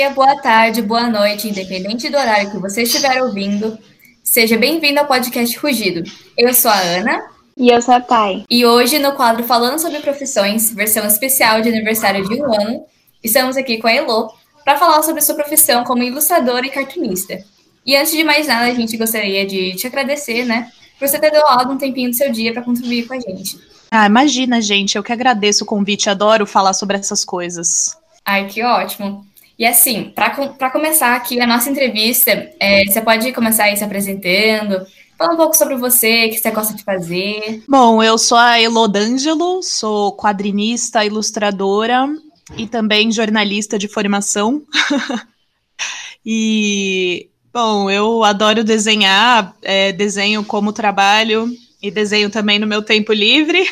dia, 0.00 0.08
boa 0.08 0.34
tarde, 0.40 0.80
boa 0.80 1.08
noite, 1.08 1.46
independente 1.46 2.08
do 2.08 2.16
horário 2.16 2.50
que 2.50 2.56
você 2.56 2.84
estiver 2.84 3.22
ouvindo. 3.22 3.78
Seja 4.24 4.56
bem-vindo 4.56 4.98
ao 4.98 5.06
podcast 5.06 5.58
Rugido. 5.58 6.10
Eu 6.38 6.54
sou 6.54 6.70
a 6.70 6.78
Ana. 6.78 7.22
E 7.54 7.68
eu 7.68 7.82
sou 7.82 7.92
a 7.92 8.00
Thay. 8.00 8.46
E 8.48 8.64
hoje, 8.64 8.98
no 8.98 9.12
quadro 9.12 9.44
Falando 9.44 9.78
sobre 9.78 9.98
Profissões, 9.98 10.72
versão 10.72 11.06
especial 11.06 11.60
de 11.60 11.68
aniversário 11.68 12.26
de 12.26 12.40
um 12.40 12.44
ano, 12.46 12.82
estamos 13.22 13.58
aqui 13.58 13.76
com 13.76 13.88
a 13.88 13.92
Elo 13.92 14.32
para 14.64 14.78
falar 14.78 15.02
sobre 15.02 15.20
sua 15.20 15.34
profissão 15.34 15.84
como 15.84 16.02
ilustradora 16.02 16.66
e 16.66 16.70
cartunista. 16.70 17.38
E 17.84 17.94
antes 17.94 18.12
de 18.12 18.24
mais 18.24 18.46
nada, 18.46 18.68
a 18.70 18.74
gente 18.74 18.96
gostaria 18.96 19.44
de 19.44 19.74
te 19.76 19.86
agradecer, 19.86 20.46
né, 20.46 20.70
por 20.98 21.06
você 21.06 21.18
ter 21.18 21.30
doado 21.30 21.74
um 21.74 21.76
tempinho 21.76 22.08
do 22.08 22.16
seu 22.16 22.32
dia 22.32 22.54
para 22.54 22.62
contribuir 22.62 23.06
com 23.06 23.12
a 23.12 23.20
gente. 23.20 23.58
Ah, 23.90 24.06
imagina, 24.06 24.62
gente, 24.62 24.96
eu 24.96 25.02
que 25.02 25.12
agradeço 25.12 25.64
o 25.64 25.66
convite, 25.66 26.08
adoro 26.08 26.46
falar 26.46 26.72
sobre 26.72 26.96
essas 26.96 27.22
coisas. 27.22 27.98
Ai, 28.24 28.46
que 28.46 28.62
ótimo. 28.62 29.29
E 29.60 29.66
assim, 29.66 30.10
para 30.14 30.70
começar 30.70 31.14
aqui 31.14 31.38
a 31.38 31.46
nossa 31.46 31.68
entrevista, 31.68 32.50
é, 32.58 32.82
você 32.86 33.02
pode 33.02 33.30
começar 33.32 33.64
aí 33.64 33.76
se 33.76 33.84
apresentando, 33.84 34.86
Fala 35.18 35.34
um 35.34 35.36
pouco 35.36 35.54
sobre 35.54 35.76
você, 35.76 36.24
o 36.24 36.30
que 36.30 36.38
você 36.38 36.50
gosta 36.50 36.72
de 36.72 36.82
fazer. 36.82 37.62
Bom, 37.68 38.02
eu 38.02 38.16
sou 38.16 38.38
a 38.38 38.58
Elodângelo, 38.58 39.62
sou 39.62 40.16
quadrinista, 40.16 41.04
ilustradora 41.04 42.08
e 42.56 42.66
também 42.66 43.12
jornalista 43.12 43.78
de 43.78 43.86
formação. 43.86 44.62
e, 46.24 47.28
bom, 47.52 47.90
eu 47.90 48.24
adoro 48.24 48.64
desenhar, 48.64 49.54
é, 49.60 49.92
desenho 49.92 50.42
como 50.42 50.72
trabalho 50.72 51.52
e 51.82 51.90
desenho 51.90 52.30
também 52.30 52.58
no 52.58 52.66
meu 52.66 52.80
tempo 52.80 53.12
livre. 53.12 53.62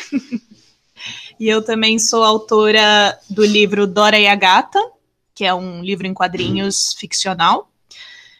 e 1.39 1.49
eu 1.49 1.63
também 1.63 1.97
sou 1.97 2.23
autora 2.23 3.17
do 3.27 3.43
livro 3.43 3.87
Dora 3.87 4.19
e 4.19 4.27
a 4.27 4.35
Gata, 4.35 4.79
que 5.39 5.45
é 5.45 5.53
um 5.53 5.81
livro 5.81 6.05
em 6.05 6.13
quadrinhos 6.13 6.93
ficcional. 6.99 7.71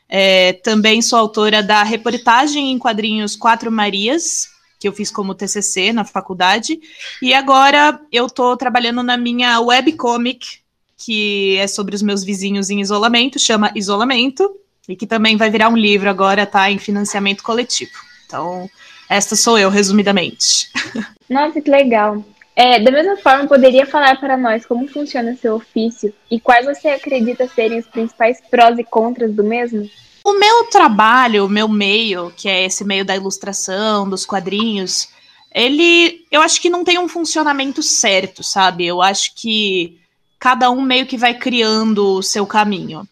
É, 0.09 0.52
também 0.52 1.02
sou 1.02 1.17
autora 1.17 1.64
da 1.64 1.81
reportagem 1.81 2.73
em 2.73 2.78
quadrinhos 2.78 3.38
Quatro 3.38 3.72
Marias, 3.72 4.50
que 4.78 4.86
eu 4.86 4.91
fiz 4.91 5.09
como 5.09 5.33
TCC 5.33 5.94
na 5.94 6.03
faculdade. 6.03 6.78
E 7.22 7.33
agora 7.33 8.02
eu 8.11 8.25
estou 8.25 8.58
trabalhando 8.58 9.02
na 9.02 9.16
minha 9.16 9.61
webcomic, 9.61 10.59
que 10.97 11.56
é 11.56 11.67
sobre 11.67 11.95
os 11.95 12.02
meus 12.02 12.22
vizinhos 12.22 12.69
em 12.69 12.81
isolamento, 12.81 13.39
chama 13.39 13.72
Isolamento, 13.73 14.53
e 14.86 14.94
que 14.94 15.08
também 15.08 15.38
vai 15.38 15.50
virar 15.50 15.69
um 15.69 15.78
livro 15.78 16.09
agora, 16.09 16.45
tá? 16.45 16.69
Em 16.69 16.78
financiamento 16.78 17.41
coletivo. 17.44 17.94
Então, 18.25 18.69
esta 19.09 19.38
sou 19.38 19.58
eu, 19.58 19.69
resumidamente. 19.69 20.69
Nossa, 21.30 21.61
que 21.61 21.72
legal. 21.72 22.22
É, 22.55 22.80
da 22.80 22.92
mesma 22.92 23.16
forma, 23.17 23.47
poderia 23.47 23.86
falar 23.86 24.19
para 24.19 24.36
nós 24.36 24.66
como 24.66 24.88
funciona 24.88 25.36
seu 25.36 25.55
ofício 25.55 26.14
e 26.30 26.39
quais 26.39 26.66
você 26.66 26.89
acredita 26.89 27.47
serem 27.47 27.80
os 27.80 27.88
principais 27.88 28.39
prós 28.50 28.78
e 28.78 28.83
contras 28.83 29.33
do 29.33 29.44
mesmo? 29.44 29.89
O 30.23 30.33
meu 30.38 30.66
trabalho, 30.66 31.45
o 31.45 31.50
meu 31.50 31.67
meio, 31.67 32.31
que 32.36 32.50
é 32.50 32.66
esse 32.66 32.83
meio 32.83 33.06
da 33.06 33.16
ilustração, 33.16 34.09
dos 34.09 34.25
quadrinhos, 34.25 35.08
ele, 35.53 36.25
eu 36.30 36.41
acho 36.41 36.61
que 36.61 36.69
não 36.69 36.83
tem 36.83 37.00
um 37.00 37.08
funcionamento 37.08 37.81
certo, 37.81 38.44
sabe? 38.44 38.86
Eu 38.86 39.02
acho 39.02 39.34
que 39.36 39.97
cada 40.38 40.69
um 40.69 40.81
meio 40.81 41.06
que 41.06 41.17
vai 41.17 41.34
criando 41.34 42.16
o 42.16 42.23
seu 42.23 42.45
caminho. 42.45 43.08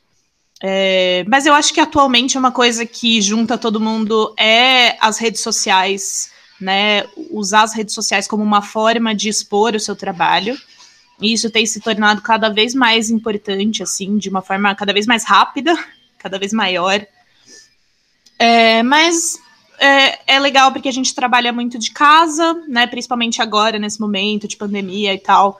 É, 0.61 1.23
mas 1.27 1.45
eu 1.45 1.53
acho 1.53 1.73
que 1.73 1.79
atualmente 1.79 2.37
uma 2.37 2.51
coisa 2.51 2.85
que 2.85 3.21
junta 3.21 3.57
todo 3.57 3.79
mundo 3.79 4.33
é 4.37 4.97
as 4.99 5.19
redes 5.19 5.41
sociais 5.41 6.31
né, 6.59 7.05
usar 7.29 7.63
as 7.63 7.73
redes 7.73 7.93
sociais 7.93 8.27
como 8.27 8.43
uma 8.43 8.61
forma 8.61 9.13
de 9.13 9.29
expor 9.29 9.75
o 9.75 9.79
seu 9.79 9.95
trabalho. 9.95 10.57
E 11.21 11.33
isso 11.33 11.49
tem 11.49 11.65
se 11.65 11.79
tornado 11.79 12.21
cada 12.21 12.49
vez 12.49 12.75
mais 12.75 13.09
importante, 13.09 13.81
assim, 13.81 14.17
de 14.17 14.29
uma 14.29 14.41
forma 14.41 14.73
cada 14.75 14.93
vez 14.93 15.05
mais 15.05 15.23
rápida, 15.23 15.77
cada 16.17 16.37
vez 16.37 16.53
maior. 16.53 17.05
É, 18.39 18.83
mas 18.83 19.39
é, 19.79 20.35
é, 20.35 20.39
legal 20.39 20.71
porque 20.71 20.89
a 20.89 20.93
gente 20.93 21.13
trabalha 21.13 21.51
muito 21.51 21.77
de 21.77 21.91
casa, 21.91 22.53
né? 22.67 22.87
Principalmente 22.87 23.41
agora, 23.41 23.79
nesse 23.79 23.99
momento 23.99 24.47
de 24.47 24.57
pandemia 24.57 25.13
e 25.13 25.19
tal. 25.19 25.59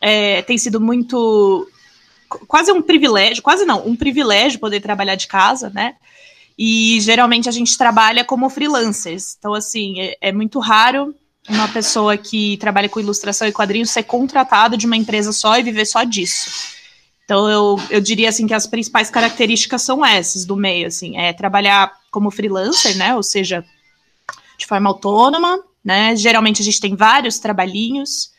É, 0.00 0.42
tem 0.42 0.58
sido 0.58 0.80
muito. 0.80 1.68
Quase 2.46 2.70
um 2.70 2.82
privilégio, 2.82 3.42
quase 3.42 3.64
não, 3.64 3.86
um 3.86 3.96
privilégio 3.96 4.60
poder 4.60 4.80
trabalhar 4.80 5.14
de 5.14 5.26
casa, 5.26 5.70
né? 5.70 5.96
E 6.58 7.00
geralmente 7.00 7.48
a 7.48 7.52
gente 7.52 7.78
trabalha 7.78 8.24
como 8.24 8.50
freelancers. 8.50 9.36
Então, 9.38 9.54
assim, 9.54 10.00
é, 10.00 10.16
é 10.20 10.32
muito 10.32 10.58
raro 10.58 11.14
uma 11.48 11.68
pessoa 11.68 12.16
que 12.16 12.56
trabalha 12.58 12.88
com 12.88 12.98
ilustração 12.98 13.46
e 13.46 13.52
quadrinhos 13.52 13.90
ser 13.90 14.02
contratada 14.02 14.76
de 14.76 14.84
uma 14.84 14.96
empresa 14.96 15.32
só 15.32 15.56
e 15.56 15.62
viver 15.62 15.86
só 15.86 16.02
disso. 16.02 16.50
Então, 17.24 17.48
eu, 17.48 17.76
eu 17.90 18.00
diria, 18.00 18.28
assim, 18.28 18.46
que 18.46 18.54
as 18.54 18.66
principais 18.66 19.08
características 19.08 19.82
são 19.82 20.04
essas 20.04 20.44
do 20.44 20.56
meio, 20.56 20.86
assim, 20.88 21.16
é 21.16 21.32
trabalhar 21.32 21.92
como 22.10 22.30
freelancer, 22.30 22.96
né, 22.96 23.14
ou 23.14 23.22
seja, 23.22 23.64
de 24.56 24.66
forma 24.66 24.88
autônoma, 24.88 25.62
né, 25.84 26.16
geralmente 26.16 26.62
a 26.62 26.64
gente 26.64 26.80
tem 26.80 26.96
vários 26.96 27.38
trabalhinhos, 27.38 28.32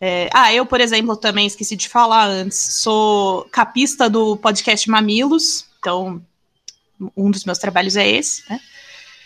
é, 0.00 0.30
ah, 0.32 0.54
eu, 0.54 0.64
por 0.64 0.80
exemplo, 0.80 1.16
também 1.16 1.46
esqueci 1.46 1.74
de 1.74 1.88
falar 1.88 2.26
antes, 2.26 2.76
sou 2.76 3.44
capista 3.50 4.08
do 4.08 4.36
podcast 4.36 4.88
Mamilos, 4.88 5.66
então 5.80 6.22
um 7.16 7.30
dos 7.30 7.44
meus 7.44 7.58
trabalhos 7.58 7.96
é 7.96 8.08
esse, 8.08 8.42
né? 8.48 8.60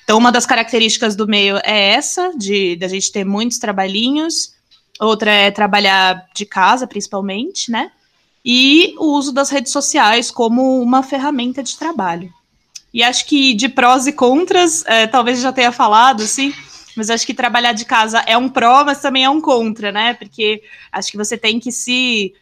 Então, 0.04 0.18
uma 0.18 0.32
das 0.32 0.46
características 0.46 1.14
do 1.14 1.28
meio 1.28 1.58
é 1.64 1.90
essa, 1.90 2.32
de 2.36 2.78
a 2.82 2.88
gente 2.88 3.12
ter 3.12 3.24
muitos 3.24 3.58
trabalhinhos. 3.58 4.54
Outra 5.00 5.30
é 5.30 5.50
trabalhar 5.50 6.26
de 6.34 6.44
casa, 6.44 6.86
principalmente, 6.86 7.70
né? 7.70 7.90
E 8.44 8.94
o 8.98 9.16
uso 9.16 9.32
das 9.32 9.50
redes 9.50 9.70
sociais 9.70 10.30
como 10.30 10.80
uma 10.82 11.02
ferramenta 11.02 11.62
de 11.62 11.78
trabalho. 11.78 12.32
E 12.92 13.02
acho 13.02 13.26
que 13.26 13.54
de 13.54 13.68
prós 13.68 14.06
e 14.06 14.12
contras, 14.12 14.84
é, 14.86 15.06
talvez 15.06 15.40
já 15.40 15.52
tenha 15.52 15.72
falado, 15.72 16.22
assim, 16.22 16.52
mas 16.96 17.08
acho 17.08 17.24
que 17.24 17.32
trabalhar 17.32 17.72
de 17.72 17.84
casa 17.84 18.18
é 18.26 18.36
um 18.36 18.48
pró, 18.48 18.84
mas 18.84 19.00
também 19.00 19.24
é 19.24 19.30
um 19.30 19.40
contra, 19.40 19.90
né? 19.90 20.14
Porque 20.14 20.62
acho 20.90 21.10
que 21.10 21.16
você 21.16 21.38
tem 21.38 21.58
que 21.58 21.72
se 21.72 22.34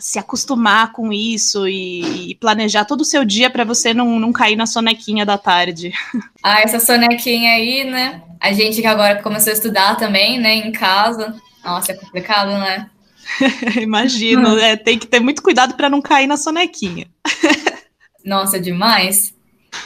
se 0.00 0.18
acostumar 0.18 0.92
com 0.92 1.12
isso 1.12 1.68
e, 1.68 2.30
e 2.30 2.34
planejar 2.34 2.84
todo 2.84 3.02
o 3.02 3.04
seu 3.04 3.24
dia 3.24 3.50
para 3.50 3.64
você 3.64 3.94
não, 3.94 4.18
não 4.18 4.32
cair 4.32 4.56
na 4.56 4.66
sonequinha 4.66 5.24
da 5.24 5.38
tarde. 5.38 5.92
Ah, 6.42 6.62
essa 6.62 6.80
sonequinha 6.80 7.52
aí, 7.52 7.84
né? 7.84 8.22
A 8.40 8.50
gente 8.54 8.80
que 8.80 8.86
agora 8.86 9.22
começou 9.22 9.50
a 9.50 9.54
estudar 9.54 9.96
também, 9.96 10.40
né, 10.40 10.54
em 10.54 10.72
casa. 10.72 11.34
Nossa, 11.62 11.92
é 11.92 11.94
complicado, 11.94 12.52
né? 12.52 12.88
Imagino, 13.78 14.58
é, 14.58 14.74
tem 14.74 14.98
que 14.98 15.06
ter 15.06 15.20
muito 15.20 15.42
cuidado 15.42 15.74
para 15.74 15.90
não 15.90 16.00
cair 16.00 16.26
na 16.26 16.38
sonequinha. 16.38 17.06
Nossa, 18.24 18.58
demais. 18.58 19.34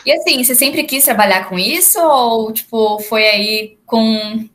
E 0.06 0.12
assim, 0.12 0.44
você 0.44 0.54
sempre 0.54 0.84
quis 0.84 1.04
trabalhar 1.04 1.48
com 1.48 1.58
isso 1.58 2.00
ou 2.00 2.52
tipo 2.52 3.00
foi 3.00 3.26
aí 3.26 3.78
com 3.84 4.48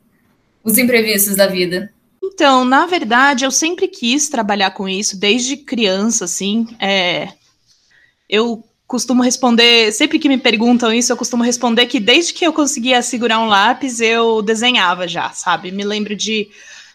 os 0.64 0.78
imprevistos 0.78 1.36
da 1.36 1.46
vida? 1.46 1.92
Então, 2.22 2.64
na 2.64 2.86
verdade, 2.86 3.44
eu 3.44 3.50
sempre 3.50 3.88
quis 3.88 4.28
trabalhar 4.28 4.72
com 4.72 4.88
isso, 4.88 5.18
desde 5.18 5.56
criança, 5.56 6.26
assim. 6.26 6.66
É, 6.78 7.28
eu 8.28 8.62
costumo 8.86 9.22
responder, 9.22 9.92
sempre 9.92 10.18
que 10.18 10.28
me 10.28 10.36
perguntam 10.36 10.92
isso, 10.92 11.12
eu 11.12 11.16
costumo 11.16 11.44
responder 11.44 11.86
que 11.86 12.00
desde 12.00 12.34
que 12.34 12.44
eu 12.44 12.52
conseguia 12.52 13.00
segurar 13.02 13.38
um 13.38 13.46
lápis, 13.46 14.00
eu 14.00 14.42
desenhava 14.42 15.06
já, 15.06 15.30
sabe? 15.30 15.70
Me 15.70 15.84
lembro 15.84 16.14
de 16.16 16.48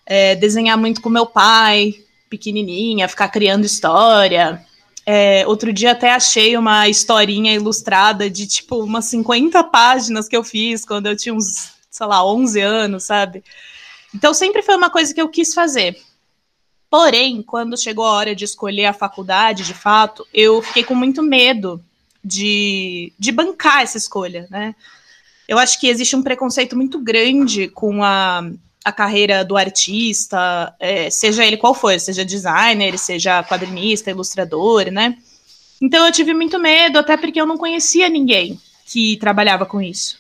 é, 0.05 0.35
desenhar 0.35 0.77
muito 0.77 1.01
com 1.01 1.09
meu 1.09 1.25
pai, 1.25 1.95
pequenininha, 2.29 3.07
ficar 3.07 3.29
criando 3.29 3.65
história. 3.65 4.63
É, 5.05 5.45
outro 5.47 5.71
dia 5.71 5.91
até 5.91 6.11
achei 6.11 6.57
uma 6.57 6.89
historinha 6.89 7.53
ilustrada 7.53 8.29
de 8.29 8.45
tipo 8.45 8.83
umas 8.83 9.05
50 9.05 9.63
páginas 9.63 10.27
que 10.27 10.35
eu 10.35 10.43
fiz 10.43 10.83
quando 10.83 11.07
eu 11.07 11.15
tinha 11.15 11.33
uns, 11.33 11.71
sei 11.89 12.07
lá, 12.07 12.25
11 12.25 12.59
anos, 12.59 13.03
sabe? 13.03 13.43
Então 14.15 14.33
sempre 14.33 14.61
foi 14.61 14.75
uma 14.75 14.89
coisa 14.89 15.13
que 15.13 15.21
eu 15.21 15.27
quis 15.27 15.53
fazer. 15.53 16.01
Porém, 16.89 17.43
quando 17.43 17.77
chegou 17.77 18.05
a 18.05 18.13
hora 18.13 18.33
de 18.33 18.45
escolher 18.45 18.85
a 18.85 18.93
faculdade, 18.93 19.65
de 19.65 19.73
fato, 19.73 20.25
eu 20.33 20.61
fiquei 20.61 20.83
com 20.83 20.95
muito 20.95 21.21
medo 21.21 21.83
de, 22.23 23.11
de 23.19 23.31
bancar 23.33 23.81
essa 23.81 23.97
escolha, 23.97 24.47
né? 24.49 24.73
Eu 25.47 25.59
acho 25.59 25.79
que 25.79 25.87
existe 25.87 26.15
um 26.15 26.23
preconceito 26.23 26.75
muito 26.75 26.97
grande 26.99 27.67
com 27.67 28.01
a, 28.01 28.49
a 28.83 28.91
carreira 28.91 29.43
do 29.43 29.57
artista, 29.57 30.73
é, 30.79 31.09
seja 31.09 31.45
ele 31.45 31.57
qual 31.57 31.75
for, 31.75 31.99
seja 31.99 32.23
designer, 32.23 32.97
seja 32.97 33.43
quadrinista, 33.43 34.09
ilustrador, 34.09 34.89
né? 34.89 35.17
Então 35.81 36.05
eu 36.05 36.11
tive 36.13 36.33
muito 36.33 36.57
medo, 36.57 36.97
até 36.97 37.17
porque 37.17 37.39
eu 37.39 37.45
não 37.45 37.57
conhecia 37.57 38.07
ninguém 38.07 38.59
que 38.85 39.17
trabalhava 39.17 39.65
com 39.65 39.81
isso. 39.81 40.17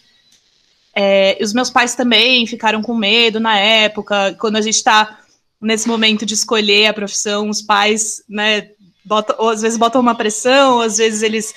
É, 0.95 1.37
os 1.41 1.53
meus 1.53 1.69
pais 1.69 1.93
também 1.93 2.47
ficaram 2.47 2.81
com 2.81 2.95
medo 2.95 3.37
na 3.39 3.59
época, 3.59 4.33
quando 4.39 4.55
a 4.55 4.61
gente 4.61 4.75
está 4.75 5.19
nesse 5.61 5.87
momento 5.87 6.25
de 6.25 6.33
escolher 6.33 6.87
a 6.87 6.93
profissão, 6.93 7.49
os 7.49 7.61
pais, 7.61 8.23
né, 8.29 8.69
botam, 9.03 9.35
ou 9.39 9.49
às 9.49 9.61
vezes 9.61 9.77
botam 9.77 9.99
uma 9.99 10.15
pressão, 10.15 10.79
às 10.79 10.97
vezes 10.97 11.21
eles 11.21 11.53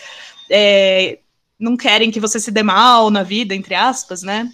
é, 0.50 1.18
não 1.58 1.76
querem 1.76 2.10
que 2.10 2.18
você 2.18 2.40
se 2.40 2.50
dê 2.50 2.62
mal 2.62 3.10
na 3.10 3.22
vida, 3.22 3.54
entre 3.54 3.74
aspas, 3.74 4.22
né? 4.22 4.50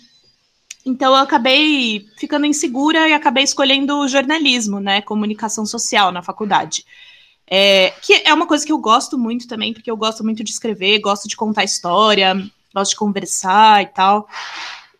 Então 0.84 1.12
eu 1.14 1.20
acabei 1.20 2.06
ficando 2.19 2.44
insegura 2.44 3.08
e 3.08 3.14
acabei 3.14 3.42
escolhendo 3.42 4.06
jornalismo, 4.06 4.80
né, 4.80 5.00
comunicação 5.00 5.64
social 5.64 6.12
na 6.12 6.22
faculdade. 6.22 6.84
É, 7.46 7.90
que 8.02 8.22
é 8.25 8.32
uma 8.32 8.46
coisa 8.46 8.64
que 8.64 8.72
eu 8.72 8.78
gosto 8.78 9.19
muito 9.19 9.46
também, 9.46 9.72
porque 9.72 9.90
eu 9.90 9.96
gosto 9.96 10.22
muito 10.22 10.42
de 10.44 10.50
escrever, 10.50 10.98
gosto 11.00 11.28
de 11.28 11.37
contar 11.37 11.64
história, 11.64 12.34
gosto 12.75 12.91
de 12.91 12.97
conversar 12.97 13.82
e 13.82 13.87
tal. 13.87 14.29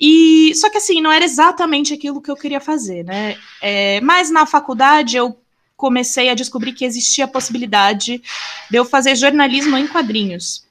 E 0.01 0.55
só 0.55 0.71
que 0.71 0.79
assim, 0.79 1.01
não 1.01 1.11
era 1.11 1.25
exatamente 1.25 1.93
aquilo 1.93 2.21
que 2.21 2.31
eu 2.31 2.37
queria 2.37 2.61
fazer, 2.61 3.05
né? 3.05 3.37
É, 3.61 4.01
mas 4.01 4.31
na 4.31 4.47
faculdade 4.47 5.17
eu 5.17 5.39
comecei 5.77 6.29
a 6.29 6.35
descobrir 6.35 6.73
que 6.73 6.85
existia 6.85 7.25
a 7.25 7.29
possibilidade 7.29 8.23
de 8.71 8.77
eu 8.77 8.85
fazer 8.85 9.17
jornalismo 9.17 9.77
em 9.77 9.87
quadrinhos. 9.87 10.65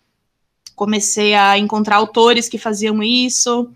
Comecei 0.75 1.35
a 1.35 1.57
encontrar 1.57 1.97
autores 1.97 2.49
que 2.49 2.57
faziam 2.57 3.03
isso. 3.03 3.69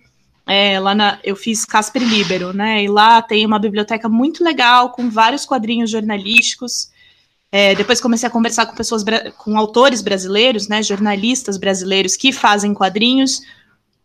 É, 0.47 0.79
lá 0.79 0.95
na, 0.95 1.19
eu 1.23 1.35
fiz 1.35 1.65
Casper 1.65 2.01
Libero, 2.01 2.53
né? 2.53 2.83
E 2.83 2.87
lá 2.87 3.21
tem 3.21 3.45
uma 3.45 3.59
biblioteca 3.59 4.07
muito 4.07 4.43
legal 4.43 4.91
com 4.91 5.09
vários 5.09 5.45
quadrinhos 5.45 5.91
jornalísticos. 5.91 6.89
É, 7.51 7.73
depois 7.75 8.01
comecei 8.01 8.27
a 8.27 8.31
conversar 8.31 8.65
com 8.65 8.75
pessoas, 8.75 9.03
com 9.37 9.57
autores 9.57 10.01
brasileiros, 10.01 10.67
né? 10.67 10.83
Jornalistas 10.83 11.57
brasileiros 11.57 12.15
que 12.15 12.31
fazem 12.33 12.73
quadrinhos. 12.73 13.41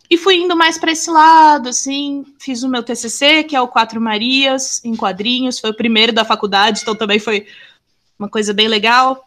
E 0.09 0.17
fui 0.17 0.37
indo 0.37 0.55
mais 0.55 0.79
para 0.79 0.93
esse 0.93 1.11
lado, 1.11 1.71
assim, 1.71 2.25
fiz 2.39 2.63
o 2.63 2.69
meu 2.69 2.83
TCC, 2.83 3.45
que 3.45 3.57
é 3.57 3.61
o 3.61 3.67
Quatro 3.67 4.01
Marias, 4.01 4.85
em 4.85 4.95
quadrinhos, 4.95 5.59
foi 5.59 5.71
o 5.71 5.77
primeiro 5.77 6.13
da 6.13 6.23
faculdade, 6.23 6.81
então 6.83 6.95
também 6.95 7.19
foi 7.19 7.47
uma 8.19 8.29
coisa 8.29 8.53
bem 8.53 8.69
legal. 8.69 9.27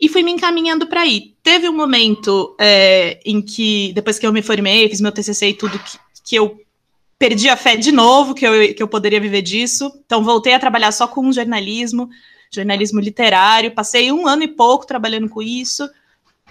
E 0.00 0.08
fui 0.08 0.22
me 0.22 0.32
encaminhando 0.32 0.86
para 0.86 1.02
aí. 1.02 1.34
Teve 1.42 1.68
um 1.68 1.76
momento 1.76 2.56
é, 2.58 3.20
em 3.24 3.42
que, 3.42 3.92
depois 3.94 4.18
que 4.18 4.26
eu 4.26 4.32
me 4.32 4.42
formei, 4.42 4.88
fiz 4.88 5.00
meu 5.00 5.12
TCC 5.12 5.50
e 5.50 5.54
tudo, 5.54 5.78
que, 5.78 5.98
que 6.24 6.36
eu 6.36 6.58
perdi 7.18 7.48
a 7.48 7.56
fé 7.56 7.76
de 7.76 7.92
novo 7.92 8.34
que 8.34 8.46
eu, 8.46 8.74
que 8.74 8.82
eu 8.82 8.88
poderia 8.88 9.20
viver 9.20 9.42
disso. 9.42 9.92
Então, 10.06 10.24
voltei 10.24 10.54
a 10.54 10.58
trabalhar 10.58 10.90
só 10.90 11.06
com 11.06 11.30
jornalismo, 11.30 11.32
jornalismo 11.32 12.10
literário. 12.64 13.74
Passei 13.74 14.10
um 14.12 14.26
ano 14.26 14.42
e 14.42 14.48
pouco 14.48 14.86
trabalhando 14.86 15.28
com 15.28 15.42
isso, 15.42 15.88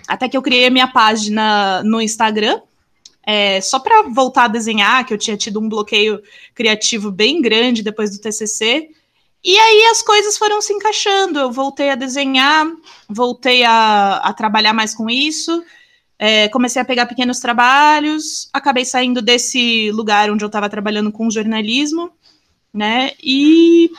até 0.08 0.30
que 0.30 0.38
eu 0.38 0.42
criei 0.42 0.68
a 0.68 0.72
minha 0.72 0.88
página 0.88 1.84
no 1.84 2.02
Instagram, 2.02 2.62
é, 3.26 3.60
só 3.60 3.80
para 3.80 4.04
voltar 4.04 4.46
a 4.46 4.50
desenhar, 4.50 5.06
que 5.06 5.14
eu 5.14 5.18
tinha 5.18 5.36
tido 5.36 5.60
um 5.60 5.68
bloqueio 5.68 6.22
criativo 6.54 7.12
bem 7.12 7.42
grande 7.42 7.82
depois 7.82 8.12
do 8.12 8.22
TCC. 8.22 8.90
E 9.44 9.58
aí 9.58 9.86
as 9.92 10.02
coisas 10.02 10.38
foram 10.38 10.62
se 10.62 10.74
encaixando. 10.74 11.40
Eu 11.40 11.52
voltei 11.52 11.90
a 11.90 11.96
desenhar, 11.96 12.68
voltei 13.10 13.64
a, 13.64 14.18
a 14.18 14.34
trabalhar 14.34 14.74
mais 14.74 14.94
com 14.94 15.10
isso, 15.10 15.64
é, 16.18 16.48
comecei 16.50 16.82
a 16.82 16.86
pegar 16.86 17.08
pequenos 17.08 17.40
trabalhos, 17.40 18.50
acabei 18.54 18.86
saindo 18.86 19.22
desse 19.22 19.92
lugar 19.92 20.32
onde 20.32 20.44
eu 20.44 20.48
estava 20.48 20.70
trabalhando 20.70 21.12
com 21.12 21.30
jornalismo, 21.30 22.12
né? 22.74 23.12
E 23.22 23.92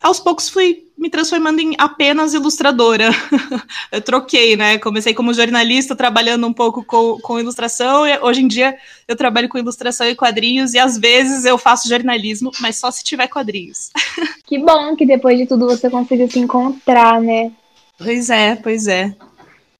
aos 0.00 0.20
poucos 0.20 0.48
fui 0.48 0.85
me 1.06 1.10
transformando 1.10 1.60
em 1.60 1.76
apenas 1.78 2.34
ilustradora. 2.34 3.10
eu 3.92 4.00
troquei, 4.00 4.56
né? 4.56 4.76
Comecei 4.76 5.14
como 5.14 5.32
jornalista, 5.32 5.94
trabalhando 5.94 6.46
um 6.48 6.52
pouco 6.52 6.84
com, 6.84 7.18
com 7.22 7.38
ilustração, 7.38 8.04
e 8.04 8.18
hoje 8.18 8.42
em 8.42 8.48
dia 8.48 8.76
eu 9.06 9.14
trabalho 9.14 9.48
com 9.48 9.56
ilustração 9.56 10.08
e 10.08 10.16
quadrinhos, 10.16 10.74
e 10.74 10.80
às 10.80 10.98
vezes 10.98 11.44
eu 11.44 11.56
faço 11.56 11.88
jornalismo, 11.88 12.50
mas 12.60 12.76
só 12.76 12.90
se 12.90 13.04
tiver 13.04 13.28
quadrinhos. 13.28 13.90
que 14.44 14.58
bom 14.58 14.96
que 14.96 15.06
depois 15.06 15.38
de 15.38 15.46
tudo 15.46 15.66
você 15.66 15.88
consiga 15.88 16.28
se 16.28 16.40
encontrar, 16.40 17.20
né? 17.20 17.52
Pois 17.96 18.28
é, 18.28 18.56
pois 18.56 18.88
é. 18.88 19.14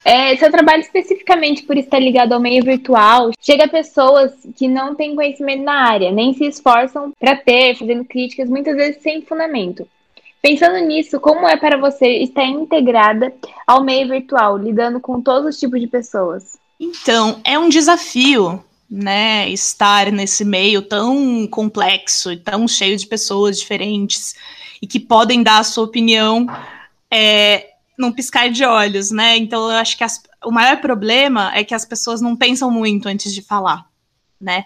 É, 0.05 0.33
seu 0.37 0.49
trabalho 0.49 0.79
especificamente 0.79 1.63
por 1.63 1.75
estar 1.77 1.99
ligado 1.99 2.31
ao 2.31 2.39
meio 2.39 2.63
virtual 2.63 3.31
chega 3.41 3.65
a 3.65 3.67
pessoas 3.67 4.31
que 4.55 4.65
não 4.65 4.95
têm 4.95 5.13
conhecimento 5.13 5.63
na 5.63 5.89
área, 5.89 6.09
nem 6.09 6.33
se 6.33 6.45
esforçam 6.45 7.11
para 7.19 7.35
ter, 7.35 7.75
fazendo 7.75 8.05
críticas 8.05 8.47
muitas 8.47 8.77
vezes 8.77 9.01
sem 9.01 9.21
fundamento. 9.23 9.85
Pensando 10.41 10.77
nisso, 10.85 11.19
como 11.19 11.47
é 11.47 11.57
para 11.57 11.77
você 11.77 12.07
estar 12.19 12.45
integrada 12.45 13.33
ao 13.65 13.83
meio 13.83 14.07
virtual, 14.07 14.57
lidando 14.57 14.99
com 14.99 15.21
todos 15.21 15.55
os 15.55 15.59
tipos 15.59 15.79
de 15.79 15.87
pessoas? 15.87 16.57
Então, 16.79 17.41
é 17.43 17.57
um 17.57 17.69
desafio, 17.69 18.63
né, 18.89 19.49
estar 19.49 20.11
nesse 20.11 20.45
meio 20.45 20.81
tão 20.81 21.47
complexo 21.47 22.31
e 22.31 22.37
tão 22.37 22.67
cheio 22.67 22.95
de 22.95 23.07
pessoas 23.07 23.59
diferentes 23.59 24.35
e 24.81 24.87
que 24.87 24.99
podem 24.99 25.41
dar 25.41 25.59
a 25.59 25.63
sua 25.63 25.83
opinião 25.83 26.45
é, 27.11 27.71
num 27.97 28.11
piscar 28.11 28.49
de 28.49 28.63
olhos, 28.63 29.09
né? 29.11 29.35
Então, 29.37 29.69
eu 29.69 29.77
acho 29.77 29.97
que 29.97 30.03
as, 30.03 30.21
o 30.45 30.51
maior 30.51 30.77
problema 30.77 31.51
é 31.55 31.63
que 31.63 31.73
as 31.73 31.83
pessoas 31.83 32.21
não 32.21 32.35
pensam 32.35 32.69
muito 32.69 33.09
antes 33.09 33.33
de 33.33 33.41
falar, 33.41 33.85
né? 34.39 34.65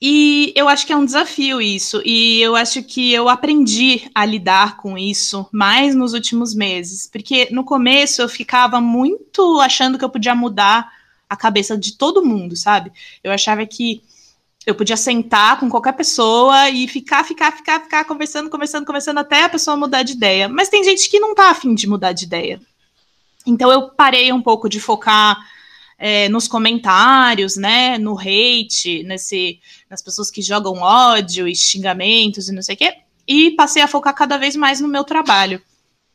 E 0.00 0.52
eu 0.54 0.68
acho 0.68 0.86
que 0.86 0.92
é 0.92 0.96
um 0.96 1.04
desafio 1.04 1.60
isso, 1.60 2.00
e 2.04 2.40
eu 2.40 2.54
acho 2.54 2.84
que 2.84 3.12
eu 3.12 3.28
aprendi 3.28 4.08
a 4.14 4.24
lidar 4.24 4.76
com 4.76 4.96
isso 4.96 5.48
mais 5.50 5.92
nos 5.92 6.12
últimos 6.12 6.54
meses, 6.54 7.08
porque 7.10 7.48
no 7.50 7.64
começo 7.64 8.22
eu 8.22 8.28
ficava 8.28 8.80
muito 8.80 9.60
achando 9.60 9.98
que 9.98 10.04
eu 10.04 10.10
podia 10.10 10.36
mudar 10.36 10.88
a 11.28 11.36
cabeça 11.36 11.76
de 11.76 11.96
todo 11.96 12.24
mundo, 12.24 12.54
sabe? 12.54 12.92
Eu 13.24 13.32
achava 13.32 13.66
que 13.66 14.00
eu 14.64 14.74
podia 14.74 14.96
sentar 14.96 15.58
com 15.58 15.68
qualquer 15.68 15.92
pessoa 15.92 16.68
e 16.70 16.86
ficar, 16.86 17.24
ficar, 17.24 17.50
ficar, 17.50 17.80
ficar 17.80 18.04
conversando, 18.04 18.50
conversando, 18.50 18.86
conversando 18.86 19.18
até 19.18 19.44
a 19.44 19.48
pessoa 19.48 19.76
mudar 19.76 20.02
de 20.02 20.12
ideia. 20.12 20.48
Mas 20.48 20.68
tem 20.68 20.84
gente 20.84 21.08
que 21.08 21.18
não 21.18 21.34
tá 21.34 21.50
afim 21.50 21.74
de 21.74 21.88
mudar 21.88 22.12
de 22.12 22.24
ideia. 22.24 22.60
Então 23.46 23.72
eu 23.72 23.88
parei 23.88 24.32
um 24.32 24.42
pouco 24.42 24.68
de 24.68 24.78
focar 24.78 25.38
é, 25.98 26.28
nos 26.28 26.46
comentários, 26.46 27.56
né, 27.56 27.98
no 27.98 28.16
hate, 28.18 29.02
nesse, 29.02 29.60
nas 29.90 30.00
pessoas 30.00 30.30
que 30.30 30.40
jogam 30.40 30.74
ódio 30.80 31.48
e 31.48 31.56
xingamentos 31.56 32.48
e 32.48 32.52
não 32.52 32.62
sei 32.62 32.76
o 32.76 32.78
quê, 32.78 32.94
e 33.26 33.50
passei 33.50 33.82
a 33.82 33.88
focar 33.88 34.14
cada 34.14 34.38
vez 34.38 34.54
mais 34.54 34.80
no 34.80 34.88
meu 34.88 35.02
trabalho. 35.02 35.60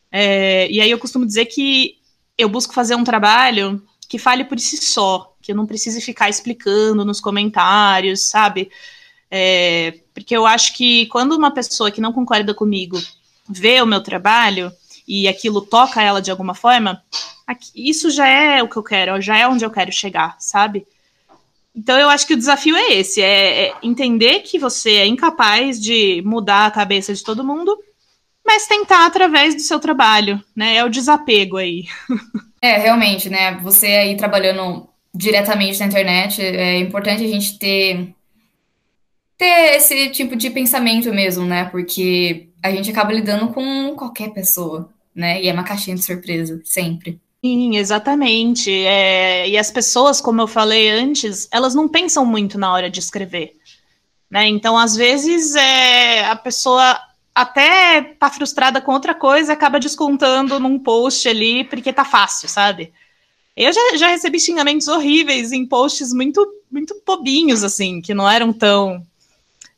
É, 0.10 0.70
e 0.72 0.80
aí 0.80 0.90
eu 0.90 0.98
costumo 0.98 1.26
dizer 1.26 1.46
que 1.48 1.98
eu 2.38 2.48
busco 2.48 2.74
fazer 2.74 2.96
um 2.96 3.04
trabalho 3.04 3.84
que 4.08 4.18
fale 4.18 4.46
por 4.46 4.60
si 4.60 4.78
só, 4.78 5.36
que 5.42 5.52
eu 5.52 5.56
não 5.56 5.66
precise 5.66 6.00
ficar 6.00 6.30
explicando 6.30 7.04
nos 7.04 7.20
comentários, 7.20 8.30
sabe? 8.30 8.72
É, 9.30 10.00
porque 10.14 10.36
eu 10.36 10.46
acho 10.46 10.76
que 10.76 11.08
quando 11.08 11.36
uma 11.36 11.52
pessoa 11.52 11.92
que 11.92 12.00
não 12.00 12.14
concorda 12.14 12.54
comigo 12.54 13.02
vê 13.50 13.82
o 13.82 13.86
meu 13.86 14.02
trabalho 14.02 14.72
e 15.08 15.28
aquilo 15.28 15.62
toca 15.62 16.02
ela 16.02 16.22
de 16.22 16.32
alguma 16.32 16.54
forma, 16.54 17.04
isso 17.76 18.10
já 18.10 18.28
é 18.28 18.64
o 18.64 18.68
que 18.68 18.78
eu 18.78 18.84
quero, 18.84 19.22
já 19.22 19.38
é 19.38 19.48
onde 19.48 19.66
eu 19.66 19.72
quero 19.72 19.92
chegar, 19.92 20.36
sabe? 20.40 20.86
Então 21.76 22.00
eu 22.00 22.10
acho 22.10 22.28
que 22.28 22.34
o 22.34 22.38
desafio 22.38 22.76
é 22.76 22.94
esse, 22.94 23.22
é, 23.22 23.68
é 23.68 23.74
entender 23.82 24.42
que 24.42 24.60
você 24.60 24.92
é 24.92 25.08
incapaz 25.08 25.82
de 25.82 26.22
mudar 26.26 26.68
a 26.68 26.72
cabeça 26.72 27.14
de 27.14 27.24
todo 27.24 27.44
mundo, 27.44 27.78
mas 28.46 28.68
tentar 28.68 29.06
através 29.06 29.56
do 29.56 29.62
seu 29.62 29.80
trabalho, 29.80 30.44
né? 30.56 30.76
É 30.76 30.84
o 30.84 30.90
desapego 30.90 31.58
aí. 31.58 31.86
É, 32.64 32.78
realmente, 32.78 33.30
né? 33.30 33.58
Você 33.58 33.88
aí 33.88 34.16
trabalhando 34.16 34.88
diretamente 35.14 35.78
na 35.82 35.86
internet, 35.86 36.42
é 36.42 36.78
importante 36.78 37.22
a 37.22 37.28
gente 37.28 37.60
ter 37.60 38.16
ter 39.38 39.76
esse 39.76 40.10
tipo 40.12 40.38
de 40.38 40.50
pensamento 40.50 41.14
mesmo, 41.14 41.46
né? 41.46 41.66
Porque 41.66 42.48
a 42.64 42.72
gente 42.72 42.90
acaba 42.90 43.12
lidando 43.12 43.50
com 43.50 43.94
qualquer 43.98 44.30
pessoa, 44.30 44.90
né? 45.16 45.42
E 45.42 45.48
é 45.48 45.54
uma 45.54 45.64
caixinha 45.64 45.96
de 45.96 46.04
surpresa, 46.04 46.62
sempre. 46.64 47.20
Sim, 47.44 47.76
exatamente. 47.76 48.72
É, 48.72 49.50
e 49.50 49.58
as 49.58 49.70
pessoas, 49.70 50.22
como 50.22 50.42
eu 50.42 50.48
falei 50.48 50.90
antes, 50.90 51.48
elas 51.52 51.76
não 51.76 51.90
pensam 51.90 52.26
muito 52.26 52.58
na 52.58 52.72
hora 52.72 52.90
de 52.90 53.00
escrever. 53.00 53.56
Né? 54.30 54.48
Então, 54.48 54.78
às 54.78 54.96
vezes, 54.96 55.54
é, 55.54 56.26
a 56.26 56.36
pessoa 56.36 57.00
até 57.36 58.02
tá 58.02 58.30
frustrada 58.30 58.80
com 58.80 58.92
outra 58.92 59.14
coisa 59.14 59.54
acaba 59.54 59.80
descontando 59.80 60.60
num 60.60 60.80
post 60.80 61.28
ali 61.28 61.64
porque 61.64 61.92
tá 61.92 62.06
fácil, 62.06 62.48
sabe? 62.48 62.94
Eu 63.56 63.72
já, 63.72 63.98
já 63.98 64.08
recebi 64.08 64.40
xingamentos 64.40 64.88
horríveis 64.88 65.52
em 65.52 65.66
posts 65.66 66.14
muito, 66.14 66.48
muito 66.72 67.00
bobinhos, 67.06 67.64
assim, 67.64 68.02
que 68.02 68.14
não 68.14 68.30
eram 68.30 68.52
tão, 68.52 69.06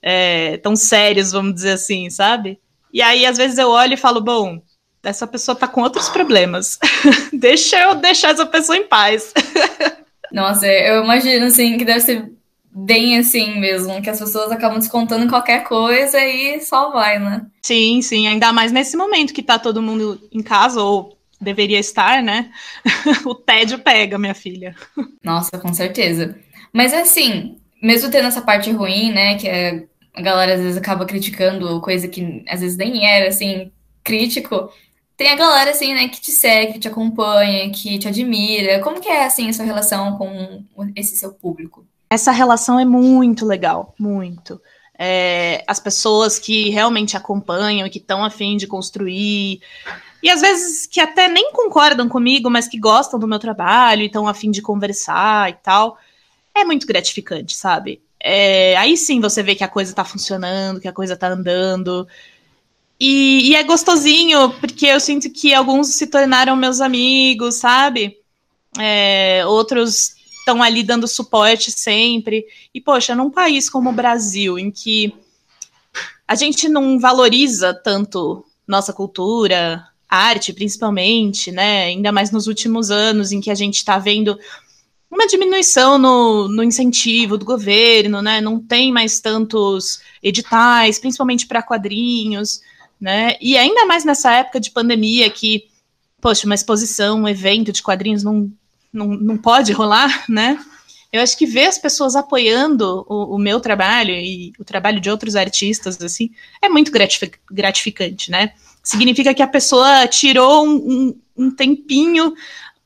é, 0.02 0.58
tão 0.58 0.76
sérios, 0.76 1.32
vamos 1.32 1.56
dizer 1.56 1.72
assim, 1.72 2.10
sabe? 2.10 2.60
E 2.94 3.02
aí, 3.02 3.26
às 3.26 3.38
vezes, 3.38 3.58
eu 3.58 3.70
olho 3.70 3.96
e 3.96 3.98
falo, 3.98 4.22
bom, 4.22 4.62
essa 5.06 5.28
pessoa 5.28 5.56
tá 5.56 5.68
com 5.68 5.82
outros 5.82 6.10
problemas. 6.10 6.80
Deixa 7.32 7.80
eu 7.82 7.96
deixar 7.96 8.32
essa 8.32 8.46
pessoa 8.46 8.78
em 8.78 8.88
paz. 8.88 9.34
Nossa, 10.32 10.68
eu 10.68 11.04
imagino 11.04 11.46
assim 11.46 11.78
que 11.78 11.86
deve 11.86 12.02
ser 12.02 12.32
bem 12.76 13.18
assim 13.18 13.58
mesmo, 13.60 14.02
que 14.02 14.10
as 14.10 14.20
pessoas 14.20 14.52
acabam 14.52 14.78
descontando 14.78 15.30
qualquer 15.30 15.64
coisa 15.64 16.20
e 16.20 16.60
só 16.60 16.92
vai, 16.92 17.18
né? 17.18 17.46
Sim, 17.62 18.02
sim, 18.02 18.28
ainda 18.28 18.52
mais 18.52 18.72
nesse 18.72 18.98
momento 18.98 19.34
que 19.34 19.42
tá 19.42 19.58
todo 19.58 19.82
mundo 19.82 20.20
em 20.30 20.44
casa 20.44 20.82
ou 20.82 21.18
deveria 21.40 21.80
estar, 21.80 22.22
né? 22.22 22.52
o 23.26 23.34
tédio 23.34 23.80
pega, 23.80 24.18
minha 24.18 24.34
filha. 24.34 24.76
Nossa, 25.24 25.58
com 25.58 25.74
certeza. 25.74 26.38
Mas 26.74 26.94
assim, 26.94 27.58
mesmo 27.82 28.12
tendo 28.12 28.28
essa 28.28 28.42
parte 28.42 28.72
ruim, 28.72 29.14
né, 29.14 29.38
que 29.38 29.48
é, 29.48 29.86
a 30.14 30.22
galera 30.22 30.56
às 30.56 30.62
vezes 30.62 30.78
acaba 30.78 31.06
criticando 31.06 31.80
coisa 31.80 32.08
que 32.08 32.44
às 32.50 32.60
vezes 32.60 32.76
nem 32.76 33.06
era 33.06 33.30
assim 33.30 33.72
crítico, 34.04 34.70
tem 35.18 35.30
a 35.30 35.36
galera, 35.36 35.72
assim, 35.72 35.94
né, 35.94 36.08
que 36.10 36.22
te 36.22 36.32
segue, 36.32 36.74
que 36.74 36.80
te 36.80 36.88
acompanha, 36.88 37.72
que 37.72 37.98
te 38.00 38.08
admira. 38.08 38.82
Como 38.82 39.00
que 39.00 39.10
é, 39.10 39.26
assim, 39.26 39.50
a 39.50 39.54
sua 39.54 39.66
relação 39.66 40.18
com 40.18 40.64
esse 40.96 41.18
seu 41.18 41.32
público? 41.34 41.86
Essa 42.10 42.32
relação 42.32 42.80
é 42.80 42.86
muito 42.86 43.46
legal, 43.46 43.94
muito. 44.00 44.62
é, 44.98 45.64
as 45.68 45.80
pessoas 45.80 46.40
que 46.40 46.70
realmente 46.70 47.18
acompanham 47.18 47.90
que 47.90 47.98
estão 48.00 48.24
afim 48.24 48.58
de 48.58 48.68
construir. 48.68 49.62
E 50.24 50.30
às 50.30 50.42
vezes 50.42 50.88
que 50.88 51.00
até 51.00 51.28
nem 51.28 51.52
concordam 51.52 52.08
comigo, 52.10 52.50
mas 52.50 52.68
que 52.68 52.80
gostam 52.80 53.20
do 53.20 53.28
meu 53.28 53.40
trabalho 53.40 54.02
e 54.02 54.06
estão 54.08 54.28
afim 54.28 54.50
de 54.52 54.62
conversar 54.62 55.50
e 55.50 55.54
tal. 55.54 55.98
É 56.56 56.64
muito 56.64 56.88
gratificante, 56.88 57.56
sabe? 57.56 58.02
É, 58.20 58.76
aí 58.78 58.98
sim 58.98 59.20
você 59.20 59.44
vê 59.44 59.54
que 59.56 59.64
a 59.64 59.68
coisa 59.68 59.94
tá 59.94 60.04
funcionando, 60.06 60.80
que 60.80 60.88
a 60.88 60.94
coisa 60.94 61.16
tá 61.18 61.28
andando. 61.28 62.08
E, 63.00 63.50
e, 63.50 63.56
é 63.56 63.64
gostosinho, 63.64 64.52
porque 64.60 64.86
eu 64.86 65.00
sinto 65.00 65.30
que 65.30 65.54
alguns 65.54 65.90
se 65.90 66.08
tornaram 66.08 66.56
meus 66.56 66.80
amigos, 66.80 67.56
sabe? 67.56 68.18
É, 68.80 69.46
outros 69.46 70.16
estão 70.40 70.64
ali 70.64 70.82
dando 70.82 71.08
suporte 71.08 71.72
sempre. 71.72 72.46
E, 72.74 72.80
poxa, 72.80 73.16
num 73.16 73.30
país 73.30 73.70
como 73.70 73.90
o 73.90 73.94
Brasil, 73.94 74.58
em 74.58 74.72
que 74.72 75.14
a 76.28 76.36
gente 76.36 76.70
não 76.70 77.00
valoriza 77.00 77.74
tanto 77.74 78.46
nossa 78.68 78.94
cultura, 78.94 79.86
arte 80.10 80.54
principalmente, 80.54 81.52
né? 81.52 81.86
Ainda 81.86 82.12
mais 82.12 82.32
nos 82.32 82.48
últimos 82.48 82.90
anos, 82.90 83.32
em 83.32 83.42
que 83.42 83.52
a 83.52 83.56
gente 83.56 83.76
está 83.76 83.98
vendo 84.00 84.40
uma 85.12 85.28
diminuição 85.28 85.98
no, 85.98 86.48
no 86.48 86.64
incentivo 86.64 87.38
do 87.38 87.46
governo, 87.46 88.22
né? 88.22 88.40
Não 88.40 88.60
tem 88.60 88.92
mais 88.92 89.20
tantos 89.20 90.00
editais, 90.24 90.98
principalmente 90.98 91.46
para 91.46 91.62
quadrinhos 91.62 92.62
né? 93.00 93.36
E 93.42 93.58
ainda 93.58 93.86
mais 93.86 94.04
nessa 94.06 94.32
época 94.34 94.60
de 94.60 94.72
pandemia 94.72 95.30
que, 95.30 95.66
poxa, 96.22 96.46
uma 96.46 96.56
exposição, 96.56 97.22
um 97.22 97.28
evento 97.28 97.72
de 97.72 97.84
quadrinhos 97.84 98.24
não, 98.24 98.52
não, 98.92 99.08
não 99.08 99.38
pode 99.38 99.72
rolar, 99.72 100.26
né? 100.30 100.60
Eu 101.12 101.22
acho 101.22 101.38
que 101.38 101.46
ver 101.46 101.68
as 101.68 101.78
pessoas 101.78 102.16
apoiando 102.16 103.06
o, 103.08 103.36
o, 103.36 103.38
meu 103.38 103.62
trabalho 103.62 104.14
e 104.14 104.52
o 104.60 104.66
trabalho 104.66 105.00
de 105.00 105.10
outros 105.10 105.36
artistas, 105.36 106.02
assim, 106.02 106.30
é 106.62 106.68
muito 106.68 106.92
gratificante, 106.92 108.30
né? 108.30 108.52
Significa 108.84 109.34
que 109.34 109.42
a 109.42 109.48
pessoa 109.48 110.08
tirou 110.08 110.66
um, 110.66 110.76
um, 110.76 111.20
um 111.38 111.52
tempinho, 111.52 112.34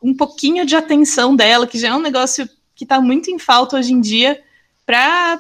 um 0.02 0.16
pouquinho 0.16 0.64
de 0.64 0.76
atenção 0.76 1.36
dela, 1.36 1.66
que 1.66 1.80
já 1.80 1.90
é 1.90 1.96
um 1.96 2.02
negócio 2.02 2.48
que 2.76 2.86
está 2.86 3.02
muito 3.02 3.32
em 3.32 3.40
falta 3.40 3.78
hoje 3.78 3.94
em 3.94 4.00
dia, 4.00 4.40
para 4.86 5.40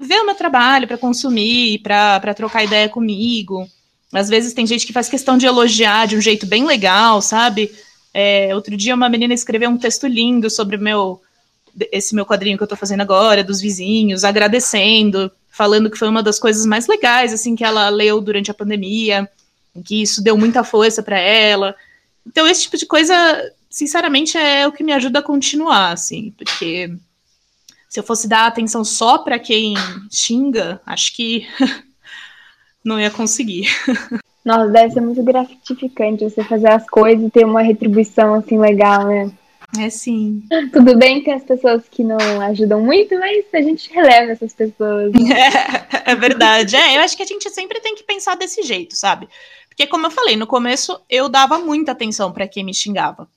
ver 0.00 0.20
o 0.20 0.26
meu 0.26 0.34
trabalho, 0.34 0.88
para 0.88 0.98
consumir, 0.98 1.80
para 1.80 2.34
trocar 2.34 2.64
ideia 2.64 2.88
comigo. 2.88 3.68
Às 4.12 4.28
vezes 4.28 4.52
tem 4.52 4.66
gente 4.66 4.86
que 4.86 4.92
faz 4.92 5.08
questão 5.08 5.38
de 5.38 5.46
elogiar 5.46 6.06
de 6.06 6.16
um 6.16 6.20
jeito 6.20 6.46
bem 6.46 6.64
legal, 6.64 7.22
sabe? 7.22 7.72
É, 8.12 8.54
outro 8.54 8.76
dia 8.76 8.94
uma 8.94 9.08
menina 9.08 9.32
escreveu 9.32 9.70
um 9.70 9.78
texto 9.78 10.06
lindo 10.06 10.50
sobre 10.50 10.76
meu 10.76 11.20
esse 11.90 12.14
meu 12.14 12.26
quadrinho 12.26 12.58
que 12.58 12.62
eu 12.62 12.68
tô 12.68 12.76
fazendo 12.76 13.00
agora, 13.00 13.42
dos 13.42 13.58
vizinhos, 13.58 14.24
agradecendo, 14.24 15.32
falando 15.48 15.90
que 15.90 15.96
foi 15.96 16.06
uma 16.06 16.22
das 16.22 16.38
coisas 16.38 16.66
mais 16.66 16.86
legais 16.86 17.32
assim 17.32 17.56
que 17.56 17.64
ela 17.64 17.88
leu 17.88 18.20
durante 18.20 18.50
a 18.50 18.54
pandemia, 18.54 19.26
que 19.82 20.02
isso 20.02 20.22
deu 20.22 20.36
muita 20.36 20.62
força 20.64 21.02
para 21.02 21.18
ela. 21.18 21.74
Então 22.26 22.46
esse 22.46 22.62
tipo 22.62 22.76
de 22.76 22.84
coisa, 22.84 23.14
sinceramente, 23.70 24.36
é 24.36 24.66
o 24.66 24.72
que 24.72 24.84
me 24.84 24.92
ajuda 24.92 25.20
a 25.20 25.22
continuar, 25.22 25.92
assim, 25.92 26.34
porque 26.36 26.94
se 27.88 27.98
eu 27.98 28.04
fosse 28.04 28.28
dar 28.28 28.46
atenção 28.46 28.84
só 28.84 29.18
para 29.18 29.38
quem 29.38 29.74
xinga, 30.10 30.80
acho 30.84 31.14
que 31.14 31.46
não 32.84 32.98
ia 32.98 33.10
conseguir. 33.10 33.66
Nossa, 34.44 34.68
deve 34.68 34.92
ser 34.92 35.00
muito 35.00 35.22
gratificante 35.22 36.24
você 36.24 36.42
fazer 36.42 36.70
as 36.70 36.88
coisas 36.88 37.24
e 37.24 37.30
ter 37.30 37.44
uma 37.44 37.62
retribuição 37.62 38.34
assim 38.34 38.58
legal, 38.58 39.06
né? 39.06 39.30
É 39.78 39.88
sim. 39.88 40.42
Tudo 40.72 40.98
bem 40.98 41.22
que 41.22 41.30
as 41.30 41.44
pessoas 41.44 41.84
que 41.90 42.02
não 42.04 42.18
ajudam 42.42 42.80
muito, 42.80 43.18
mas 43.18 43.44
a 43.54 43.62
gente 43.62 43.92
releva 43.92 44.32
essas 44.32 44.52
pessoas. 44.52 45.12
É, 45.14 46.10
é 46.12 46.14
verdade. 46.14 46.76
É, 46.76 46.96
eu 46.96 47.00
acho 47.00 47.16
que 47.16 47.22
a 47.22 47.26
gente 47.26 47.48
sempre 47.50 47.80
tem 47.80 47.94
que 47.94 48.02
pensar 48.02 48.34
desse 48.34 48.62
jeito, 48.62 48.96
sabe? 48.96 49.28
Porque, 49.68 49.86
como 49.86 50.06
eu 50.06 50.10
falei, 50.10 50.36
no 50.36 50.46
começo 50.46 51.00
eu 51.08 51.28
dava 51.28 51.58
muita 51.58 51.92
atenção 51.92 52.32
para 52.32 52.46
quem 52.46 52.64
me 52.64 52.74
xingava. 52.74 53.28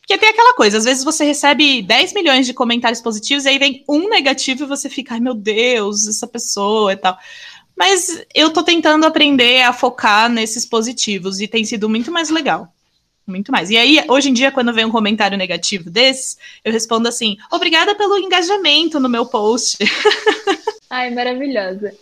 Porque 0.00 0.18
tem 0.18 0.28
aquela 0.28 0.54
coisa, 0.54 0.78
às 0.78 0.84
vezes 0.84 1.04
você 1.04 1.24
recebe 1.24 1.80
10 1.80 2.12
milhões 2.12 2.44
de 2.44 2.52
comentários 2.52 3.00
positivos 3.00 3.44
e 3.44 3.50
aí 3.50 3.58
vem 3.58 3.84
um 3.88 4.08
negativo 4.08 4.64
e 4.64 4.66
você 4.66 4.90
fica, 4.90 5.14
ai 5.14 5.20
meu 5.20 5.32
Deus, 5.32 6.08
essa 6.08 6.26
pessoa 6.26 6.92
e 6.92 6.96
tal. 6.96 7.16
Mas 7.82 8.24
eu 8.32 8.52
tô 8.52 8.62
tentando 8.62 9.04
aprender 9.04 9.62
a 9.62 9.72
focar 9.72 10.30
nesses 10.30 10.64
positivos 10.64 11.40
e 11.40 11.48
tem 11.48 11.64
sido 11.64 11.88
muito 11.88 12.12
mais 12.12 12.30
legal. 12.30 12.68
Muito 13.26 13.50
mais. 13.50 13.70
E 13.70 13.76
aí, 13.76 14.04
hoje 14.08 14.30
em 14.30 14.32
dia, 14.32 14.52
quando 14.52 14.72
vem 14.72 14.84
um 14.84 14.92
comentário 14.92 15.36
negativo 15.36 15.90
desses, 15.90 16.38
eu 16.64 16.72
respondo 16.72 17.08
assim: 17.08 17.36
obrigada 17.50 17.96
pelo 17.96 18.16
engajamento 18.18 19.00
no 19.00 19.08
meu 19.08 19.26
post. 19.26 19.78
Ai, 20.88 21.10
maravilhosa. 21.10 21.92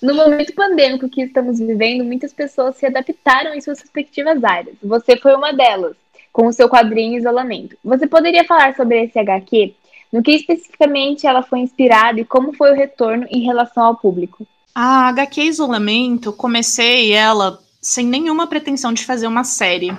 No 0.00 0.14
momento 0.14 0.54
pandêmico 0.54 1.06
que 1.06 1.24
estamos 1.24 1.58
vivendo, 1.58 2.02
muitas 2.02 2.32
pessoas 2.32 2.76
se 2.76 2.86
adaptaram 2.86 3.52
em 3.52 3.60
suas 3.60 3.78
respectivas 3.80 4.42
áreas. 4.42 4.76
Você 4.82 5.18
foi 5.18 5.34
uma 5.34 5.52
delas, 5.52 5.96
com 6.32 6.46
o 6.46 6.52
seu 6.52 6.66
quadrinho 6.66 7.18
Isolamento. 7.18 7.76
Você 7.84 8.06
poderia 8.06 8.44
falar 8.44 8.74
sobre 8.74 9.04
esse 9.04 9.18
HQ? 9.18 9.74
No 10.10 10.22
que 10.22 10.30
especificamente 10.30 11.26
ela 11.26 11.42
foi 11.42 11.58
inspirada 11.58 12.18
e 12.18 12.24
como 12.24 12.54
foi 12.54 12.72
o 12.72 12.74
retorno 12.74 13.26
em 13.28 13.44
relação 13.44 13.84
ao 13.84 13.96
público? 13.96 14.46
A 14.78 15.08
HQ 15.08 15.40
Isolamento, 15.40 16.34
comecei 16.34 17.10
ela 17.10 17.58
sem 17.80 18.06
nenhuma 18.06 18.46
pretensão 18.46 18.92
de 18.92 19.06
fazer 19.06 19.26
uma 19.26 19.42
série. 19.42 19.98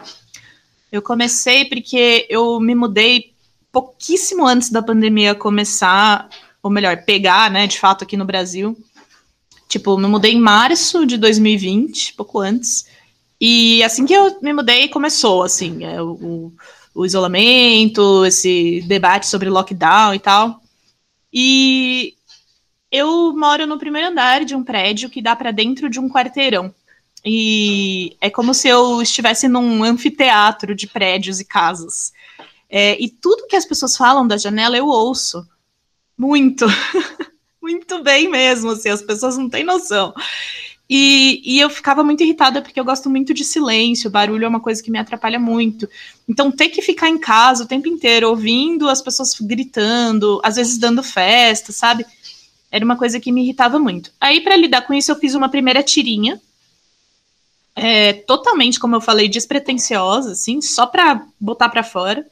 Eu 0.92 1.02
comecei 1.02 1.66
porque 1.66 2.28
eu 2.30 2.60
me 2.60 2.76
mudei 2.76 3.34
pouquíssimo 3.72 4.46
antes 4.46 4.70
da 4.70 4.84
pandemia 4.84 5.34
começar, 5.34 6.30
ou 6.62 6.70
melhor, 6.70 6.96
pegar, 7.06 7.50
né, 7.50 7.66
de 7.66 7.80
fato, 7.80 8.04
aqui 8.04 8.16
no 8.16 8.24
Brasil. 8.24 8.78
Tipo, 9.68 9.98
me 9.98 10.08
mudei 10.08 10.34
em 10.34 10.40
março 10.40 11.08
de 11.08 11.18
2020, 11.18 12.14
pouco 12.14 12.38
antes. 12.38 12.86
E 13.42 13.82
assim 13.82 14.06
que 14.06 14.14
eu 14.14 14.40
me 14.44 14.54
mudei, 14.54 14.90
começou, 14.90 15.42
assim, 15.42 15.86
é, 15.86 16.00
o, 16.04 16.54
o 16.94 17.04
isolamento, 17.04 18.24
esse 18.28 18.86
debate 18.88 19.26
sobre 19.26 19.50
lockdown 19.50 20.14
e 20.14 20.20
tal. 20.20 20.62
E 21.34 22.17
eu 22.92 23.34
moro 23.36 23.66
no 23.68 23.78
primeiro 23.78 24.10
andar 24.10 24.46
de 24.46 24.56
um 24.56 24.64
prédio 24.64 25.10
que 25.10 25.22
dá 25.22 25.36
para 25.36 25.52
dentro 25.52 25.90
de 25.90 26.00
um 26.00 26.10
quarteirão. 26.10 26.74
E 27.26 28.16
é 28.22 28.30
como 28.30 28.54
se 28.54 28.68
eu 28.68 29.02
estivesse 29.02 29.48
num 29.48 29.84
anfiteatro 29.84 30.74
de 30.74 30.88
prédios 30.88 31.40
e 31.40 31.46
casas. 31.46 32.14
É, 32.70 33.02
e 33.02 33.10
tudo 33.10 33.48
que 33.48 33.56
as 33.56 33.66
pessoas 33.66 33.98
falam 33.98 34.28
da 34.28 34.38
janela 34.38 34.78
eu 34.78 34.88
ouço. 34.88 35.46
Muito. 36.18 36.66
muito 37.62 38.02
bem 38.02 38.30
mesmo, 38.30 38.72
assim, 38.72 38.90
as 38.90 39.02
pessoas 39.02 39.38
não 39.38 39.50
têm 39.50 39.64
noção. 39.64 40.14
E, 40.90 41.42
e, 41.44 41.60
eu 41.60 41.70
ficava 41.70 42.02
muito 42.02 42.24
irritada 42.24 42.62
porque 42.62 42.80
eu 42.80 42.86
gosto 42.86 43.10
muito 43.10 43.34
de 43.34 43.44
silêncio, 43.44 44.10
barulho 44.10 44.46
é 44.46 44.48
uma 44.48 44.62
coisa 44.62 44.82
que 44.82 44.90
me 44.90 44.98
atrapalha 44.98 45.38
muito. 45.38 45.88
Então, 46.30 46.50
ter 46.50 46.70
que 46.70 46.82
ficar 46.82 47.10
em 47.10 47.18
casa 47.18 47.66
o 47.66 47.68
tempo 47.68 47.90
inteiro 47.90 48.30
ouvindo 48.30 48.88
as 48.88 49.02
pessoas 49.02 49.36
gritando, 49.42 50.40
às 50.42 50.56
vezes 50.56 50.78
dando 50.78 51.04
festa, 51.04 51.74
sabe? 51.74 52.06
Era 52.72 52.84
uma 52.84 52.98
coisa 52.98 53.20
que 53.20 53.32
me 53.32 53.44
irritava 53.44 53.80
muito. 53.80 54.12
Aí, 54.20 54.42
para 54.42 54.56
lidar 54.56 54.82
com 54.82 54.94
isso, 54.94 55.12
eu 55.12 55.16
fiz 55.16 55.36
uma 55.36 55.50
primeira 55.50 55.82
tirinha. 55.82 56.42
É, 57.76 58.14
totalmente, 58.14 58.80
como 58.80 58.96
eu 58.96 59.02
falei, 59.02 59.30
despretensiosa, 59.30 60.32
assim, 60.32 60.62
só 60.62 60.86
para 60.86 61.24
botar 61.40 61.70
para 61.70 61.84
fora. 61.84 62.26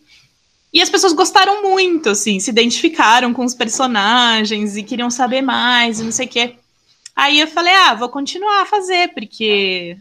E 0.73 0.81
as 0.81 0.89
pessoas 0.89 1.13
gostaram 1.13 1.61
muito, 1.61 2.09
assim, 2.09 2.39
se 2.39 2.49
identificaram 2.49 3.33
com 3.33 3.45
os 3.45 3.53
personagens 3.53 4.75
e 4.75 4.83
queriam 4.83 5.09
saber 5.09 5.41
mais 5.41 5.99
e 5.99 6.03
não 6.03 6.11
sei 6.11 6.25
o 6.25 6.29
quê. 6.29 6.55
Aí 7.15 7.39
eu 7.39 7.47
falei, 7.47 7.73
ah, 7.73 7.93
vou 7.93 8.09
continuar 8.09 8.63
a 8.63 8.65
fazer, 8.65 9.13
porque 9.13 9.95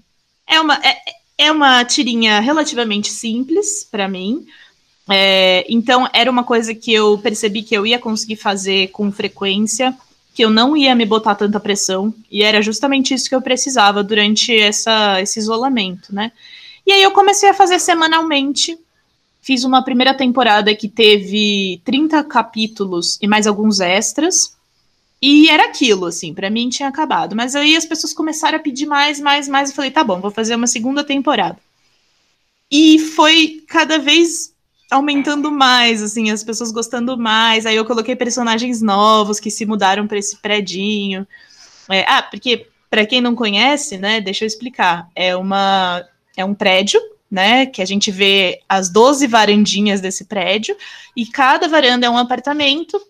é 0.48 0.60
uma, 0.60 0.74
é, 0.84 0.96
é 1.38 1.52
uma 1.52 1.84
tirinha 1.84 2.40
relativamente 2.40 3.08
simples 3.08 3.86
para 3.88 4.08
mim. 4.08 4.44
É, 5.08 5.64
então, 5.68 6.08
era 6.12 6.30
uma 6.30 6.42
coisa 6.42 6.74
que 6.74 6.92
eu 6.92 7.18
percebi 7.18 7.62
que 7.62 7.76
eu 7.76 7.86
ia 7.86 7.98
conseguir 7.98 8.36
fazer 8.36 8.88
com 8.88 9.12
frequência 9.12 9.96
que 10.34 10.44
eu 10.44 10.50
não 10.50 10.76
ia 10.76 10.96
me 10.96 11.06
botar 11.06 11.36
tanta 11.36 11.60
pressão, 11.60 12.12
e 12.28 12.42
era 12.42 12.60
justamente 12.60 13.14
isso 13.14 13.28
que 13.28 13.34
eu 13.36 13.40
precisava 13.40 14.02
durante 14.02 14.54
essa, 14.54 15.20
esse 15.22 15.38
isolamento, 15.38 16.12
né? 16.12 16.32
E 16.84 16.92
aí 16.92 17.02
eu 17.02 17.12
comecei 17.12 17.48
a 17.48 17.54
fazer 17.54 17.78
semanalmente. 17.78 18.76
Fiz 19.40 19.62
uma 19.62 19.82
primeira 19.84 20.12
temporada 20.12 20.74
que 20.74 20.88
teve 20.88 21.80
30 21.84 22.24
capítulos 22.24 23.16
e 23.22 23.28
mais 23.28 23.46
alguns 23.46 23.78
extras. 23.78 24.56
E 25.22 25.48
era 25.48 25.66
aquilo, 25.66 26.06
assim, 26.06 26.34
para 26.34 26.50
mim 26.50 26.68
tinha 26.68 26.88
acabado. 26.88 27.36
Mas 27.36 27.54
aí 27.54 27.76
as 27.76 27.86
pessoas 27.86 28.12
começaram 28.12 28.58
a 28.58 28.60
pedir 28.60 28.86
mais, 28.86 29.20
mais, 29.20 29.48
mais. 29.48 29.70
Eu 29.70 29.76
falei, 29.76 29.90
tá 29.90 30.02
bom, 30.02 30.20
vou 30.20 30.30
fazer 30.30 30.56
uma 30.56 30.66
segunda 30.66 31.04
temporada. 31.04 31.58
E 32.70 32.98
foi 32.98 33.62
cada 33.68 33.98
vez 33.98 34.53
aumentando 34.90 35.50
mais, 35.50 36.02
assim, 36.02 36.30
as 36.30 36.44
pessoas 36.44 36.70
gostando 36.70 37.16
mais. 37.18 37.66
Aí 37.66 37.76
eu 37.76 37.84
coloquei 37.84 38.14
personagens 38.14 38.80
novos 38.80 39.40
que 39.40 39.50
se 39.50 39.66
mudaram 39.66 40.06
para 40.06 40.18
esse 40.18 40.36
predinho. 40.36 41.26
É, 41.90 42.04
ah, 42.08 42.22
porque 42.22 42.68
para 42.90 43.06
quem 43.06 43.20
não 43.20 43.34
conhece, 43.34 43.98
né, 43.98 44.20
deixa 44.20 44.44
eu 44.44 44.46
explicar. 44.46 45.08
É 45.14 45.36
uma 45.36 46.04
é 46.36 46.44
um 46.44 46.54
prédio, 46.54 47.00
né, 47.30 47.66
que 47.66 47.80
a 47.80 47.84
gente 47.84 48.10
vê 48.10 48.60
as 48.68 48.88
12 48.88 49.26
varandinhas 49.26 50.00
desse 50.00 50.24
prédio 50.24 50.76
e 51.16 51.26
cada 51.26 51.68
varanda 51.68 52.06
é 52.06 52.10
um 52.10 52.18
apartamento. 52.18 53.00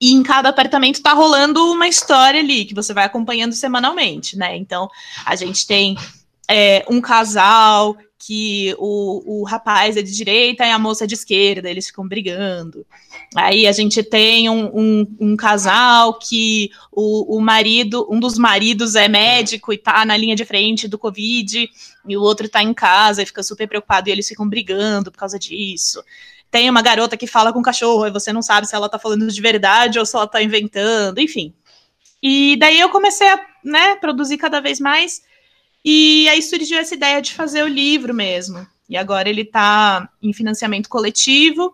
E 0.00 0.12
em 0.12 0.22
cada 0.22 0.50
apartamento 0.50 1.00
tá 1.00 1.12
rolando 1.12 1.72
uma 1.72 1.88
história 1.88 2.40
ali 2.40 2.64
que 2.64 2.74
você 2.74 2.92
vai 2.92 3.04
acompanhando 3.04 3.54
semanalmente, 3.54 4.36
né? 4.36 4.54
Então, 4.56 4.90
a 5.24 5.34
gente 5.34 5.66
tem 5.66 5.96
é, 6.48 6.84
um 6.88 7.00
casal 7.00 7.96
que 8.18 8.74
o, 8.78 9.40
o 9.40 9.44
rapaz 9.44 9.96
é 9.96 10.02
de 10.02 10.10
direita 10.14 10.64
e 10.64 10.70
a 10.70 10.78
moça 10.78 11.04
é 11.04 11.06
de 11.06 11.14
esquerda, 11.14 11.70
eles 11.70 11.86
ficam 11.86 12.06
brigando. 12.06 12.86
Aí 13.34 13.66
a 13.66 13.72
gente 13.72 14.02
tem 14.02 14.48
um, 14.48 14.66
um, 14.66 15.16
um, 15.20 15.36
casal 15.36 16.18
que 16.18 16.70
o, 16.90 17.36
o 17.36 17.40
marido, 17.40 18.06
um 18.10 18.18
dos 18.18 18.38
maridos 18.38 18.94
é 18.94 19.06
médico 19.06 19.72
e 19.72 19.78
tá 19.78 20.04
na 20.04 20.16
linha 20.16 20.34
de 20.34 20.44
frente 20.44 20.88
do 20.88 20.98
Covid, 20.98 21.68
e 22.08 22.16
o 22.16 22.22
outro 22.22 22.48
tá 22.48 22.62
em 22.62 22.72
casa 22.72 23.22
e 23.22 23.26
fica 23.26 23.42
super 23.42 23.68
preocupado 23.68 24.08
e 24.08 24.12
eles 24.12 24.28
ficam 24.28 24.48
brigando 24.48 25.10
por 25.12 25.18
causa 25.18 25.38
disso. 25.38 26.02
Tem 26.50 26.70
uma 26.70 26.80
garota 26.80 27.16
que 27.16 27.26
fala 27.26 27.52
com 27.52 27.58
o 27.58 27.62
cachorro 27.62 28.06
e 28.06 28.10
você 28.10 28.32
não 28.32 28.40
sabe 28.40 28.66
se 28.66 28.74
ela 28.74 28.88
tá 28.88 28.98
falando 28.98 29.26
de 29.26 29.40
verdade 29.42 29.98
ou 29.98 30.06
se 30.06 30.16
ela 30.16 30.26
tá 30.26 30.42
inventando, 30.42 31.20
enfim. 31.20 31.52
E 32.22 32.56
daí 32.56 32.80
eu 32.80 32.88
comecei 32.88 33.28
a 33.28 33.40
né, 33.62 33.96
produzir 33.96 34.38
cada 34.38 34.60
vez 34.60 34.80
mais 34.80 35.22
e 35.88 36.28
aí 36.28 36.42
surgiu 36.42 36.80
essa 36.80 36.96
ideia 36.96 37.22
de 37.22 37.32
fazer 37.32 37.62
o 37.62 37.68
livro 37.68 38.12
mesmo. 38.12 38.66
E 38.88 38.96
agora 38.96 39.28
ele 39.28 39.42
está 39.42 40.08
em 40.20 40.32
financiamento 40.32 40.88
coletivo. 40.88 41.72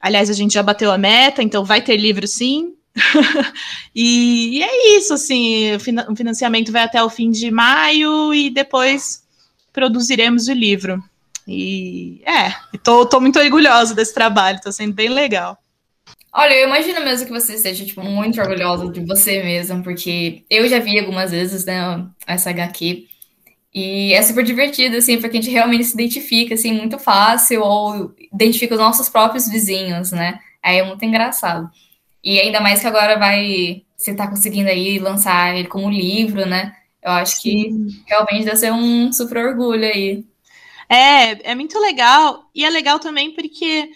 Aliás, 0.00 0.28
a 0.28 0.32
gente 0.32 0.54
já 0.54 0.62
bateu 0.62 0.90
a 0.90 0.98
meta, 0.98 1.40
então 1.40 1.64
vai 1.64 1.80
ter 1.80 1.96
livro 1.96 2.26
sim. 2.26 2.74
e, 3.94 4.58
e, 4.58 4.62
é 4.64 4.96
isso, 4.98 5.14
assim, 5.14 5.72
o 5.76 6.16
financiamento 6.16 6.72
vai 6.72 6.82
até 6.82 7.00
o 7.00 7.08
fim 7.08 7.30
de 7.30 7.48
maio 7.48 8.34
e 8.34 8.50
depois 8.50 9.22
produziremos 9.72 10.48
o 10.48 10.52
livro. 10.52 11.00
E 11.46 12.22
é, 12.26 12.52
tô 12.82 13.20
muito 13.20 13.38
orgulhosa 13.38 13.94
desse 13.94 14.12
trabalho, 14.12 14.60
tá 14.60 14.72
sendo 14.72 14.94
bem 14.94 15.10
legal. 15.10 15.56
Olha, 16.32 16.54
eu 16.54 16.66
imagino 16.66 17.00
mesmo 17.04 17.26
que 17.26 17.32
você 17.32 17.54
esteja, 17.54 17.84
tipo, 17.86 18.02
muito 18.02 18.40
orgulhosa 18.40 18.90
de 18.90 18.98
você 19.06 19.44
mesmo, 19.44 19.84
porque 19.84 20.42
eu 20.50 20.68
já 20.68 20.80
vi 20.80 20.98
algumas 20.98 21.30
vezes, 21.30 21.64
né, 21.64 22.04
essa 22.26 22.50
HQ, 22.50 23.06
e 23.74 24.12
é 24.12 24.22
super 24.22 24.44
divertido, 24.44 24.96
assim, 24.96 25.20
porque 25.20 25.36
a 25.36 25.40
gente 25.40 25.50
realmente 25.52 25.84
se 25.84 25.94
identifica, 25.94 26.54
assim, 26.54 26.72
muito 26.72 26.96
fácil, 26.96 27.62
ou 27.62 28.14
identifica 28.32 28.74
os 28.74 28.80
nossos 28.80 29.08
próprios 29.08 29.48
vizinhos, 29.48 30.12
né? 30.12 30.38
Aí 30.62 30.78
é 30.78 30.84
muito 30.84 31.04
engraçado. 31.04 31.68
E 32.22 32.40
ainda 32.40 32.60
mais 32.60 32.80
que 32.80 32.86
agora 32.86 33.18
vai, 33.18 33.82
você 33.96 34.14
tá 34.14 34.28
conseguindo 34.28 34.68
aí 34.70 35.00
lançar 35.00 35.56
ele 35.56 35.66
como 35.66 35.90
livro, 35.90 36.46
né? 36.46 36.72
Eu 37.02 37.10
acho 37.10 37.42
que 37.42 37.68
realmente 38.06 38.44
deve 38.44 38.56
ser 38.56 38.72
um 38.72 39.12
super 39.12 39.44
orgulho 39.44 39.84
aí. 39.84 40.24
É, 40.88 41.50
é 41.50 41.54
muito 41.56 41.78
legal. 41.80 42.48
E 42.54 42.64
é 42.64 42.70
legal 42.70 43.00
também 43.00 43.32
porque 43.34 43.90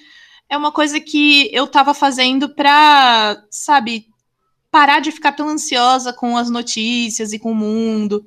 é 0.49 0.56
uma 0.56 0.73
coisa 0.73 0.99
que 0.99 1.49
eu 1.52 1.68
tava 1.68 1.94
fazendo 1.94 2.49
pra, 2.49 3.42
sabe, 3.49 4.06
parar 4.70 5.00
de 5.00 5.12
ficar 5.12 5.32
tão 5.32 5.49
ansiosa 5.49 6.12
com 6.12 6.37
as 6.37 6.50
notícias 6.50 7.32
e 7.32 7.38
com 7.38 7.52
o 7.52 7.54
mundo. 7.54 8.26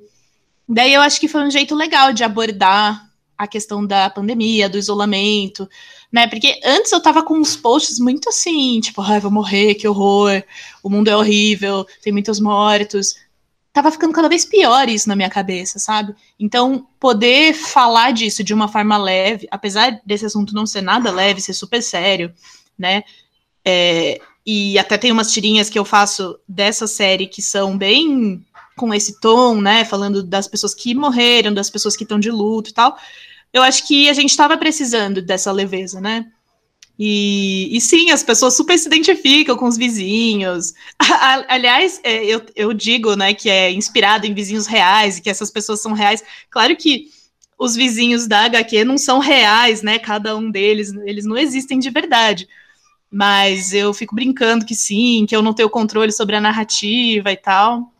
Daí 0.68 0.94
eu 0.94 1.00
acho 1.00 1.20
que 1.20 1.28
foi 1.28 1.42
um 1.42 1.50
jeito 1.50 1.74
legal 1.74 2.12
de 2.12 2.24
abordar 2.24 3.08
a 3.36 3.46
questão 3.46 3.84
da 3.84 4.08
pandemia, 4.08 4.68
do 4.68 4.78
isolamento, 4.78 5.68
né? 6.12 6.26
Porque 6.26 6.60
antes 6.64 6.92
eu 6.92 7.02
tava 7.02 7.22
com 7.22 7.34
uns 7.34 7.56
posts 7.56 7.98
muito 7.98 8.28
assim, 8.28 8.80
tipo, 8.80 9.00
ai, 9.02 9.18
vou 9.18 9.30
morrer, 9.30 9.74
que 9.74 9.88
horror, 9.88 10.42
o 10.82 10.88
mundo 10.88 11.08
é 11.08 11.16
horrível, 11.16 11.86
tem 12.02 12.12
muitos 12.12 12.38
mortos. 12.38 13.16
Tava 13.72 13.90
ficando 13.90 14.12
cada 14.12 14.28
vez 14.28 14.44
pior 14.44 14.88
isso 14.88 15.08
na 15.08 15.16
minha 15.16 15.30
cabeça, 15.30 15.78
sabe? 15.78 16.14
Então, 16.38 16.86
poder 17.00 17.54
falar 17.54 18.12
disso 18.12 18.44
de 18.44 18.52
uma 18.52 18.68
forma 18.68 18.96
leve, 18.98 19.48
apesar 19.50 20.00
desse 20.04 20.26
assunto 20.26 20.54
não 20.54 20.66
ser 20.66 20.82
nada 20.82 21.10
leve, 21.10 21.40
ser 21.40 21.54
super 21.54 21.82
sério, 21.82 22.32
né? 22.78 23.02
É, 23.64 24.20
e 24.44 24.78
até 24.78 24.98
tem 24.98 25.10
umas 25.10 25.32
tirinhas 25.32 25.70
que 25.70 25.78
eu 25.78 25.84
faço 25.84 26.38
dessa 26.46 26.86
série 26.86 27.26
que 27.26 27.40
são 27.40 27.78
bem 27.78 28.44
com 28.76 28.92
esse 28.92 29.20
tom, 29.20 29.60
né, 29.60 29.84
falando 29.84 30.22
das 30.22 30.48
pessoas 30.48 30.74
que 30.74 30.94
morreram, 30.94 31.52
das 31.52 31.70
pessoas 31.70 31.96
que 31.96 32.04
estão 32.04 32.18
de 32.18 32.30
luto 32.30 32.70
e 32.70 32.72
tal, 32.72 32.96
eu 33.52 33.62
acho 33.62 33.86
que 33.86 34.08
a 34.08 34.12
gente 34.12 34.30
estava 34.30 34.56
precisando 34.56 35.20
dessa 35.20 35.52
leveza, 35.52 36.00
né? 36.00 36.26
E, 36.98 37.74
e, 37.74 37.80
sim, 37.80 38.10
as 38.10 38.22
pessoas 38.22 38.54
super 38.54 38.78
se 38.78 38.86
identificam 38.86 39.56
com 39.56 39.66
os 39.66 39.76
vizinhos. 39.76 40.74
Aliás, 41.48 42.00
é, 42.04 42.24
eu, 42.24 42.42
eu 42.54 42.72
digo, 42.72 43.16
né, 43.16 43.34
que 43.34 43.50
é 43.50 43.70
inspirado 43.72 44.26
em 44.26 44.34
vizinhos 44.34 44.66
reais 44.66 45.18
e 45.18 45.22
que 45.22 45.30
essas 45.30 45.50
pessoas 45.50 45.80
são 45.80 45.92
reais. 45.92 46.22
Claro 46.50 46.76
que 46.76 47.08
os 47.58 47.74
vizinhos 47.74 48.26
da 48.26 48.44
HQ 48.44 48.84
não 48.84 48.98
são 48.98 49.18
reais, 49.18 49.82
né? 49.82 49.98
Cada 49.98 50.36
um 50.36 50.50
deles, 50.50 50.92
eles 51.04 51.24
não 51.24 51.36
existem 51.36 51.78
de 51.78 51.90
verdade. 51.90 52.48
Mas 53.10 53.72
eu 53.72 53.92
fico 53.92 54.14
brincando 54.14 54.64
que 54.64 54.74
sim, 54.74 55.26
que 55.28 55.34
eu 55.34 55.42
não 55.42 55.52
tenho 55.52 55.70
controle 55.70 56.12
sobre 56.12 56.36
a 56.36 56.40
narrativa 56.40 57.30
e 57.30 57.36
tal. 57.36 57.92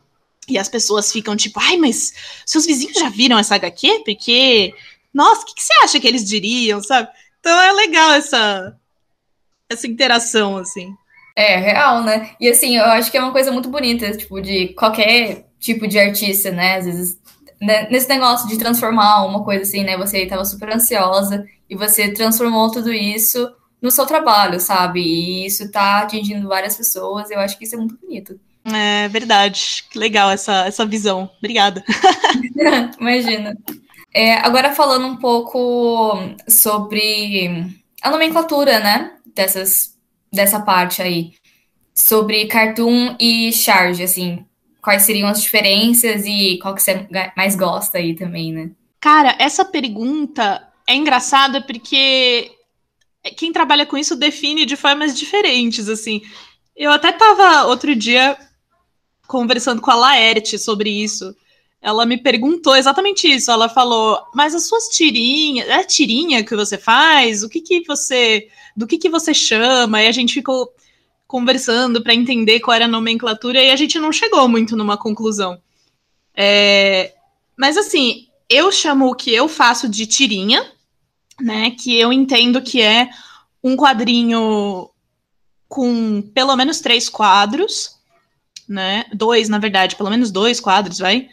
E 0.47 0.57
as 0.57 0.67
pessoas 0.67 1.11
ficam 1.11 1.35
tipo, 1.35 1.59
ai, 1.59 1.77
mas 1.77 2.13
seus 2.45 2.65
vizinhos 2.65 2.97
já 2.97 3.09
viram 3.09 3.37
essa 3.37 3.55
HQ? 3.55 4.03
Porque, 4.05 4.73
nossa, 5.13 5.41
o 5.41 5.45
que, 5.45 5.55
que, 5.55 5.63
você 5.63 5.73
acha 5.83 5.99
que 5.99 6.07
eles 6.07 6.27
diriam, 6.27 6.81
sabe? 6.81 7.09
Então 7.39 7.61
é 7.61 7.71
legal 7.71 8.11
essa, 8.13 8.77
essa 9.69 9.87
interação, 9.87 10.57
assim. 10.57 10.93
É, 11.35 11.57
real, 11.57 12.03
né? 12.03 12.35
E 12.39 12.47
assim, 12.47 12.77
eu 12.77 12.85
acho 12.85 13.09
que 13.09 13.17
é 13.17 13.21
uma 13.21 13.31
coisa 13.31 13.51
muito 13.51 13.69
bonita, 13.69 14.15
tipo, 14.15 14.41
de 14.41 14.69
qualquer 14.69 15.47
tipo 15.59 15.87
de 15.87 15.97
artista, 15.97 16.51
né? 16.51 16.77
Às 16.77 16.85
vezes, 16.85 17.19
né? 17.61 17.87
nesse 17.89 18.07
negócio 18.09 18.47
de 18.47 18.57
transformar 18.57 19.25
uma 19.25 19.43
coisa 19.43 19.63
assim, 19.63 19.83
né? 19.83 19.97
Você 19.97 20.23
estava 20.23 20.45
super 20.45 20.69
ansiosa 20.69 21.45
e 21.69 21.75
você 21.75 22.11
transformou 22.11 22.71
tudo 22.71 22.91
isso 22.91 23.49
no 23.81 23.91
seu 23.91 24.05
trabalho, 24.05 24.59
sabe? 24.59 25.01
E 25.01 25.45
isso 25.45 25.71
tá 25.71 26.01
atingindo 26.01 26.47
várias 26.47 26.77
pessoas, 26.77 27.29
eu 27.31 27.39
acho 27.39 27.57
que 27.57 27.65
isso 27.65 27.75
é 27.75 27.77
muito 27.77 27.97
bonito. 27.97 28.39
É 28.65 29.07
verdade. 29.09 29.83
Que 29.89 29.97
legal 29.97 30.31
essa, 30.31 30.65
essa 30.65 30.85
visão. 30.85 31.29
Obrigada. 31.37 31.83
Imagina. 32.99 33.57
É, 34.13 34.35
agora 34.35 34.73
falando 34.73 35.07
um 35.07 35.17
pouco 35.17 36.17
sobre 36.47 37.75
a 38.01 38.09
nomenclatura, 38.09 38.79
né? 38.79 39.13
Dessas, 39.35 39.97
dessa 40.31 40.59
parte 40.61 41.01
aí. 41.01 41.33
Sobre 41.93 42.45
cartoon 42.45 43.15
e 43.19 43.51
charge, 43.51 44.03
assim. 44.03 44.45
Quais 44.81 45.03
seriam 45.03 45.29
as 45.29 45.41
diferenças 45.41 46.25
e 46.25 46.59
qual 46.61 46.75
que 46.75 46.81
você 46.83 47.07
mais 47.35 47.55
gosta 47.55 47.97
aí 47.97 48.15
também, 48.15 48.51
né? 48.51 48.71
Cara, 48.99 49.35
essa 49.39 49.65
pergunta 49.65 50.65
é 50.87 50.95
engraçada 50.95 51.61
porque 51.61 52.51
quem 53.37 53.51
trabalha 53.51 53.85
com 53.85 53.97
isso 53.97 54.15
define 54.15 54.65
de 54.65 54.75
formas 54.75 55.17
diferentes, 55.17 55.87
assim. 55.89 56.21
Eu 56.75 56.91
até 56.91 57.11
tava 57.11 57.67
outro 57.67 57.95
dia 57.95 58.37
conversando 59.33 59.81
com 59.81 59.89
a 59.89 59.95
Laerte 59.95 60.59
sobre 60.59 60.91
isso. 60.91 61.35
Ela 61.81 62.05
me 62.05 62.17
perguntou 62.17 62.75
exatamente 62.75 63.27
isso. 63.27 63.49
Ela 63.49 63.67
falou: 63.67 64.21
"Mas 64.35 64.53
as 64.53 64.67
suas 64.67 64.89
tirinhas, 64.89 65.67
é 65.67 65.83
tirinha 65.83 66.43
que 66.45 66.55
você 66.55 66.77
faz? 66.77 67.41
O 67.43 67.49
que 67.49 67.59
que 67.59 67.83
você, 67.85 68.47
do 68.77 68.85
que 68.85 68.99
que 68.99 69.09
você 69.09 69.33
chama?" 69.33 70.03
E 70.03 70.07
a 70.07 70.11
gente 70.11 70.35
ficou 70.35 70.71
conversando 71.27 72.01
para 72.03 72.13
entender 72.13 72.59
qual 72.59 72.75
era 72.75 72.85
a 72.85 72.87
nomenclatura 72.87 73.61
e 73.61 73.71
a 73.71 73.75
gente 73.75 73.97
não 73.97 74.11
chegou 74.11 74.47
muito 74.47 74.75
numa 74.77 74.97
conclusão. 74.97 75.59
É, 76.35 77.13
mas 77.57 77.75
assim, 77.75 78.27
eu 78.47 78.71
chamo 78.71 79.07
o 79.09 79.15
que 79.15 79.33
eu 79.33 79.47
faço 79.47 79.89
de 79.89 80.05
tirinha, 80.05 80.71
né? 81.41 81.71
Que 81.71 81.99
eu 81.99 82.13
entendo 82.13 82.61
que 82.61 82.81
é 82.81 83.09
um 83.63 83.75
quadrinho 83.75 84.89
com 85.67 86.21
pelo 86.35 86.55
menos 86.55 86.81
três 86.81 87.09
quadros, 87.09 87.97
né? 88.67 89.05
Dois, 89.13 89.49
na 89.49 89.57
verdade, 89.57 89.95
pelo 89.95 90.09
menos 90.09 90.31
dois 90.31 90.59
quadros, 90.59 90.99
vai. 90.99 91.27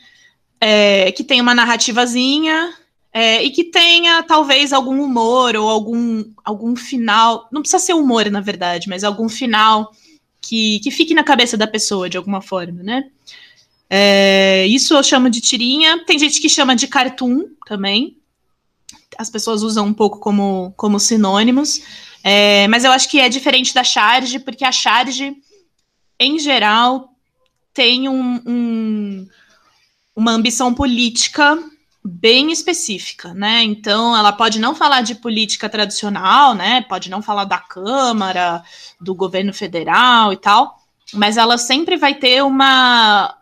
É, 0.61 1.11
que 1.12 1.25
tem 1.25 1.40
uma 1.40 1.55
narrativazinha 1.55 2.75
é, 3.12 3.43
e 3.43 3.51
que 3.51 3.64
tenha 3.64 4.23
talvez 4.23 4.73
algum 4.73 5.03
humor 5.03 5.57
ou 5.57 5.69
algum, 5.69 6.25
algum 6.45 6.77
final. 6.77 7.49
Não 7.51 7.62
precisa 7.62 7.83
ser 7.83 7.95
humor, 7.95 8.31
na 8.31 8.40
verdade, 8.40 8.88
mas 8.88 9.03
algum 9.03 9.29
final 9.29 9.93
que, 10.40 10.81
que 10.81 10.90
fique 10.90 11.14
na 11.14 11.25
cabeça 11.25 11.57
da 11.57 11.66
pessoa 11.66 12.09
de 12.09 12.16
alguma 12.16 12.40
forma, 12.40 12.83
né? 12.83 13.05
É, 13.88 14.66
isso 14.69 14.95
eu 14.95 15.03
chamo 15.03 15.29
de 15.29 15.40
tirinha. 15.40 16.05
Tem 16.05 16.19
gente 16.19 16.40
que 16.40 16.49
chama 16.49 16.77
de 16.77 16.87
cartoon 16.87 17.47
também. 17.66 18.16
As 19.19 19.29
pessoas 19.29 19.62
usam 19.62 19.87
um 19.87 19.93
pouco 19.93 20.21
como, 20.21 20.73
como 20.77 21.01
sinônimos. 21.01 21.83
É, 22.23 22.69
mas 22.69 22.85
eu 22.85 22.93
acho 22.93 23.09
que 23.09 23.19
é 23.19 23.29
diferente 23.29 23.75
da 23.75 23.83
charge, 23.83 24.38
porque 24.38 24.64
a 24.64 24.71
charge, 24.71 25.37
em 26.19 26.38
geral, 26.38 27.12
tem 27.72 28.09
um, 28.09 28.42
um, 28.46 29.28
uma 30.14 30.33
ambição 30.33 30.74
política 30.74 31.59
bem 32.04 32.50
específica, 32.50 33.35
né? 33.35 33.62
Então, 33.62 34.16
ela 34.16 34.33
pode 34.33 34.59
não 34.59 34.74
falar 34.74 35.02
de 35.02 35.14
política 35.14 35.68
tradicional, 35.68 36.54
né? 36.54 36.80
Pode 36.83 37.11
não 37.11 37.22
falar 37.22 37.44
da 37.44 37.59
Câmara, 37.59 38.62
do 39.00 39.14
governo 39.14 39.52
federal 39.52 40.33
e 40.33 40.37
tal, 40.37 40.78
mas 41.12 41.37
ela 41.37 41.59
sempre 41.59 41.96
vai 41.96 42.14
ter 42.14 42.42
uma, 42.42 43.37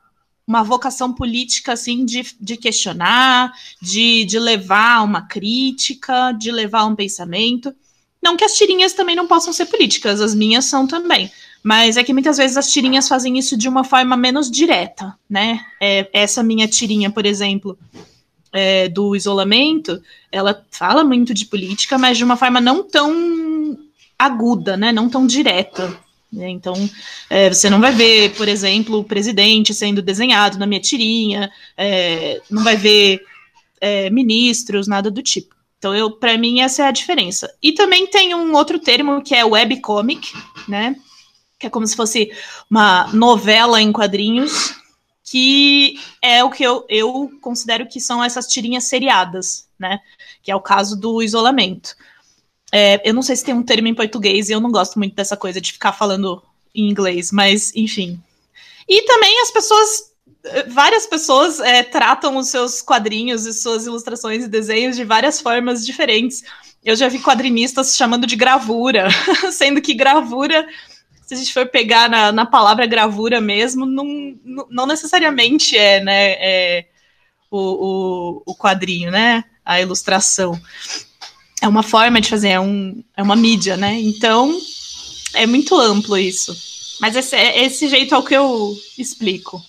uma 0.47 0.65
vocação 0.65 1.13
política, 1.13 1.73
assim, 1.73 2.05
de, 2.05 2.27
de 2.41 2.57
questionar, 2.57 3.53
de, 3.81 4.25
de 4.25 4.39
levar 4.39 5.05
uma 5.05 5.23
crítica, 5.23 6.33
de 6.33 6.51
levar 6.51 6.85
um 6.87 6.97
pensamento. 6.97 7.75
Não 8.21 8.37
que 8.37 8.45
as 8.45 8.57
tirinhas 8.57 8.93
também 8.93 9.15
não 9.15 9.29
possam 9.29 9.53
ser 9.53 9.67
políticas, 9.67 10.21
as 10.21 10.35
minhas 10.35 10.65
são 10.65 10.87
também. 10.87 11.31
Mas 11.63 11.97
é 11.97 12.05
que 12.05 12.13
muitas 12.13 12.37
vezes 12.37 12.57
as 12.57 12.73
tirinhas 12.73 13.09
fazem 13.09 13.39
isso 13.39 13.57
de 13.57 13.69
uma 13.69 13.85
forma 13.85 14.17
menos 14.17 14.51
direta, 14.51 15.15
né? 15.29 15.61
É, 15.81 16.09
essa 16.13 16.43
minha 16.43 16.69
tirinha, 16.69 17.11
por 17.11 17.27
exemplo, 17.27 17.79
é, 18.53 18.89
do 18.89 19.15
isolamento, 19.15 20.01
ela 20.31 20.65
fala 20.71 21.05
muito 21.05 21.35
de 21.35 21.47
política, 21.47 21.99
mas 21.99 22.17
de 22.17 22.25
uma 22.25 22.37
forma 22.37 22.61
não 22.61 22.83
tão 22.83 23.77
aguda, 24.19 24.77
né? 24.77 24.93
Não 24.93 25.09
tão 25.09 25.27
direta. 25.27 25.95
Né? 26.33 26.51
Então, 26.51 26.75
é, 27.31 27.49
você 27.49 27.71
não 27.71 27.81
vai 27.81 27.93
ver, 27.93 28.35
por 28.35 28.49
exemplo, 28.49 28.99
o 28.99 29.05
presidente 29.05 29.73
sendo 29.75 30.03
desenhado 30.03 30.59
na 30.59 30.67
minha 30.67 30.81
tirinha, 30.81 31.51
é, 31.77 32.41
não 32.51 32.63
vai 32.63 32.77
ver 32.77 33.23
é, 33.81 34.11
ministros, 34.11 34.87
nada 34.87 35.11
do 35.11 35.23
tipo. 35.23 35.55
Então, 35.79 35.95
eu, 35.95 36.11
para 36.11 36.37
mim, 36.37 36.61
essa 36.61 36.83
é 36.83 36.87
a 36.87 36.93
diferença. 36.93 37.53
E 37.63 37.73
também 37.73 38.07
tem 38.07 38.35
um 38.35 38.53
outro 38.55 38.79
termo 38.79 39.23
que 39.23 39.35
é 39.35 39.45
webcomic, 39.45 40.33
né? 40.67 40.97
Que 41.59 41.67
é 41.67 41.71
como 41.71 41.87
se 41.87 41.97
fosse 41.97 42.31
uma 42.71 43.09
novela 43.13 43.81
em 43.81 43.93
quadrinhos, 43.93 44.75
que 45.25 46.01
é 46.23 46.43
o 46.43 46.51
que 46.51 46.63
eu, 46.63 46.87
eu 46.89 47.31
considero 47.41 47.87
que 47.87 48.01
são 48.01 48.23
essas 48.23 48.47
tirinhas 48.47 48.85
seriadas, 48.85 49.69
né? 49.79 50.01
Que 50.43 50.51
é 50.51 50.57
o 50.57 50.61
caso 50.61 50.99
do 50.99 51.23
isolamento. 51.23 51.97
É, 52.73 53.01
eu 53.09 53.15
não 53.15 53.23
sei 53.23 53.37
se 53.37 53.45
tem 53.45 53.55
um 53.55 53.63
termo 53.63 53.89
em 53.89 53.95
português 53.95 54.49
e 54.49 54.53
eu 54.53 54.61
não 54.61 54.71
gosto 54.71 54.99
muito 54.99 55.15
dessa 55.15 55.37
coisa 55.37 55.61
de 55.61 55.73
ficar 55.73 55.93
falando 55.93 56.43
em 56.75 56.89
inglês, 56.89 57.33
mas 57.33 57.75
enfim. 57.75 58.21
E 58.89 59.03
também 59.03 59.41
as 59.43 59.51
pessoas, 59.51 60.13
várias 60.69 61.07
pessoas 61.07 61.61
é, 61.61 61.83
tratam 61.83 62.37
os 62.37 62.49
seus 62.49 62.81
quadrinhos 62.81 63.47
e 63.47 63.53
suas 63.53 63.87
ilustrações 63.87 64.45
e 64.45 64.49
desenhos 64.49 64.97
de 64.97 65.05
várias 65.05 65.41
formas 65.41 65.85
diferentes. 65.85 66.43
Eu 66.85 66.97
já 66.97 67.09
vi 67.09 67.19
quadrinistas 67.19 67.97
chamando 67.97 68.27
de 68.27 68.37
gravura, 68.37 69.09
sendo 69.53 69.81
que 69.81 69.95
gravura 69.95 70.67
se 71.29 71.35
a 71.35 71.37
gente 71.37 71.53
for 71.53 71.67
pegar 71.67 72.09
na, 72.09 72.33
na 72.33 72.47
palavra 72.47 72.87
gravura 72.87 73.39
mesmo, 73.39 73.85
não, 73.85 74.07
não 74.71 74.87
necessariamente 74.87 75.77
é, 75.77 76.03
né, 76.03 76.31
é 76.39 76.87
o, 77.51 77.59
o, 77.59 78.43
o, 78.47 78.55
quadrinho, 78.57 79.11
né, 79.11 79.45
a 79.63 79.79
ilustração. 79.79 80.59
É 81.61 81.69
uma 81.69 81.83
forma 81.83 82.19
de 82.19 82.31
fazer, 82.31 82.49
é, 82.49 82.61
um, 82.61 83.05
é 83.15 83.23
uma 83.23 83.37
mídia, 83.37 83.77
né, 83.77 84.01
então 84.01 84.59
é 85.35 85.47
muito 85.47 85.79
amplo 85.79 86.17
isso. 86.17 86.57
Mas 86.99 87.15
esse, 87.15 87.37
esse 87.37 87.89
jeito 87.89 88.15
é 88.15 88.19
o 88.19 88.25
que 88.25 88.35
eu 88.35 88.75
explico. 88.97 89.63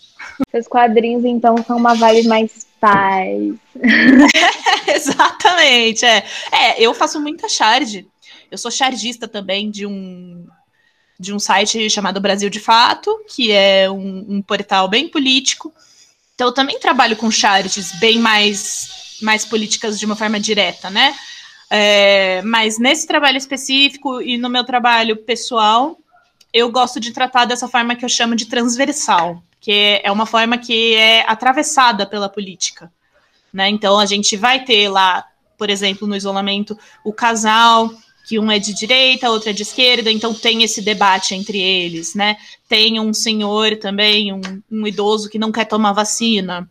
Seus 0.50 0.66
quadrinhos, 0.66 1.26
então, 1.26 1.58
são 1.68 1.76
uma 1.76 1.94
vibe 1.94 2.26
mais 2.30 2.66
paz. 2.80 3.54
Exatamente, 4.88 6.06
é. 6.06 6.24
É, 6.54 6.82
eu 6.82 6.94
faço 6.94 7.20
muita 7.20 7.50
charge. 7.50 8.08
Eu 8.50 8.58
sou 8.58 8.72
chargista 8.72 9.28
também 9.28 9.70
de 9.70 9.86
um 9.86 10.48
de 11.20 11.34
um 11.34 11.40
site 11.40 11.90
chamado 11.90 12.22
Brasil 12.22 12.50
de 12.50 12.60
Fato, 12.60 13.24
que 13.28 13.52
é 13.52 13.90
um, 13.90 14.26
um 14.30 14.42
portal 14.42 14.88
bem 14.88 15.10
político. 15.10 15.74
Então, 16.34 16.48
eu 16.48 16.54
também 16.54 16.80
trabalho 16.80 17.18
com 17.18 17.30
charges 17.30 17.92
bem 18.00 18.18
mais, 18.18 19.18
mais 19.22 19.44
políticas 19.44 20.00
de 20.00 20.06
uma 20.06 20.16
forma 20.16 20.40
direta, 20.40 20.90
né? 20.90 21.14
É, 21.70 22.42
mas 22.44 22.80
nesse 22.80 23.06
trabalho 23.06 23.38
específico 23.38 24.22
e 24.22 24.38
no 24.38 24.50
meu 24.50 24.64
trabalho 24.64 25.18
pessoal, 25.18 26.00
eu 26.54 26.72
gosto 26.72 27.00
de 27.00 27.12
tratar 27.12 27.46
dessa 27.46 27.68
forma 27.68 27.96
que 27.96 28.06
eu 28.06 28.10
chamo 28.10 28.36
de 28.36 28.46
transversal, 28.46 29.44
que 29.60 30.00
é 30.02 30.10
uma 30.10 30.26
forma 30.26 30.58
que 30.58 30.96
é 30.96 31.30
atravessada 31.30 32.06
pela 32.06 32.30
política. 32.30 32.92
Né? 33.54 33.68
Então, 33.70 34.00
a 34.00 34.06
gente 34.06 34.38
vai 34.38 34.64
ter 34.64 34.88
lá, 34.88 35.26
por 35.58 35.70
exemplo, 35.70 36.08
no 36.08 36.16
isolamento, 36.16 36.80
o 37.04 37.12
casal 37.12 37.92
que 38.30 38.38
um 38.38 38.52
é 38.52 38.60
de 38.60 38.76
direita, 38.76 39.32
outro 39.32 39.50
é 39.50 39.54
de 39.54 39.64
esquerda, 39.64 40.12
então 40.12 40.36
tem 40.36 40.62
esse 40.62 40.84
debate 40.84 41.34
entre 41.34 41.60
eles, 41.60 42.14
né? 42.14 42.38
Tem 42.68 43.00
um 43.00 43.12
senhor 43.12 43.76
também, 43.78 44.32
um, 44.32 44.40
um 44.72 44.86
idoso 44.86 45.28
que 45.28 45.40
não 45.40 45.52
quer 45.52 45.66
tomar 45.66 45.94
vacina. 45.94 46.70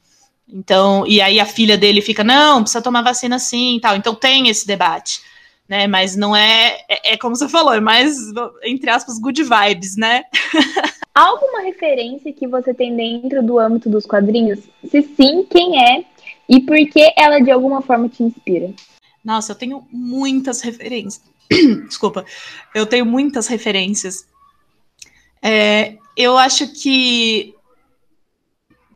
Então, 0.49 1.05
e 1.05 1.21
aí 1.21 1.41
a 1.41 1.45
filha 1.45 1.77
dele 1.77 2.01
fica, 2.01 2.23
não, 2.23 2.63
precisa 2.63 2.81
tomar 2.81 3.03
vacina 3.03 3.41
sim 3.41 3.75
e 3.75 3.81
tal. 3.81 3.97
Então 3.97 4.15
tem 4.15 4.49
esse 4.49 4.69
debate, 4.69 5.21
né? 5.69 5.89
Mas 5.89 6.15
não 6.15 6.35
é, 6.35 6.79
é, 6.89 7.15
é 7.15 7.17
como 7.17 7.35
você 7.35 7.49
falou, 7.49 7.75
é 7.75 7.81
mais, 7.81 8.17
entre 8.63 8.89
aspas, 8.89 9.19
good 9.19 9.43
vibes, 9.43 9.97
né? 9.97 10.23
Alguma 11.13 11.63
referência 11.63 12.33
que 12.33 12.47
você 12.47 12.73
tem 12.73 12.95
dentro 12.95 13.43
do 13.45 13.59
âmbito 13.59 13.91
dos 13.91 14.07
quadrinhos? 14.07 14.61
Se 14.89 15.03
sim, 15.03 15.45
quem 15.51 15.83
é? 15.83 16.05
E 16.49 16.61
por 16.61 16.77
que 16.89 17.13
ela 17.17 17.41
de 17.41 17.51
alguma 17.51 17.83
forma 17.83 18.09
te 18.09 18.23
inspira? 18.23 18.73
Nossa, 19.25 19.51
eu 19.51 19.57
tenho 19.57 19.85
muitas 19.91 20.61
referências. 20.61 21.21
Desculpa, 21.87 22.25
eu 22.75 22.87
tenho 22.87 23.07
muitas 23.07 23.47
referências. 23.47 24.27
É, 25.43 25.97
eu 26.17 26.37
acho 26.37 26.73
que 26.73 27.55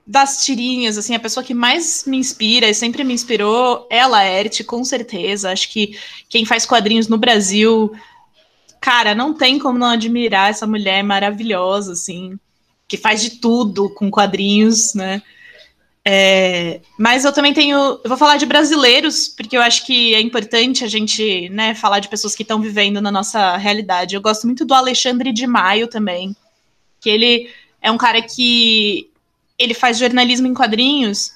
das 0.06 0.44
tirinhas, 0.44 0.98
assim, 0.98 1.14
a 1.14 1.20
pessoa 1.20 1.44
que 1.44 1.54
mais 1.54 2.04
me 2.06 2.16
inspira 2.16 2.68
e 2.68 2.74
sempre 2.74 3.04
me 3.04 3.14
inspirou 3.14 3.86
é 3.90 4.00
a 4.00 4.06
Laerte, 4.06 4.64
com 4.64 4.84
certeza. 4.84 5.50
Acho 5.50 5.70
que 5.70 5.96
quem 6.28 6.44
faz 6.44 6.66
quadrinhos 6.66 7.08
no 7.08 7.16
Brasil, 7.16 7.92
cara, 8.80 9.14
não 9.14 9.32
tem 9.32 9.58
como 9.58 9.78
não 9.78 9.86
admirar 9.86 10.50
essa 10.50 10.66
mulher 10.66 11.02
maravilhosa, 11.04 11.92
assim, 11.92 12.38
que 12.88 12.96
faz 12.96 13.22
de 13.22 13.40
tudo 13.40 13.88
com 13.90 14.10
quadrinhos, 14.10 14.92
né? 14.94 15.22
É, 16.04 16.80
mas 16.98 17.24
eu 17.24 17.32
também 17.32 17.54
tenho. 17.54 17.76
Eu 17.76 18.08
vou 18.08 18.16
falar 18.16 18.36
de 18.36 18.46
brasileiros, 18.46 19.28
porque 19.28 19.56
eu 19.56 19.62
acho 19.62 19.86
que 19.86 20.14
é 20.14 20.20
importante 20.20 20.84
a 20.84 20.88
gente 20.88 21.48
né, 21.50 21.74
falar 21.74 22.00
de 22.00 22.08
pessoas 22.08 22.34
que 22.34 22.42
estão 22.42 22.60
vivendo 22.60 23.00
na 23.00 23.10
nossa 23.10 23.56
realidade. 23.56 24.14
Eu 24.14 24.20
gosto 24.20 24.46
muito 24.46 24.64
do 24.64 24.74
Alexandre 24.74 25.32
de 25.32 25.46
Maio 25.46 25.86
também, 25.86 26.34
que 27.00 27.08
ele 27.08 27.48
é 27.80 27.90
um 27.90 27.96
cara 27.96 28.20
que 28.20 29.08
ele 29.56 29.74
faz 29.74 29.98
jornalismo 29.98 30.48
em 30.48 30.54
quadrinhos, 30.54 31.30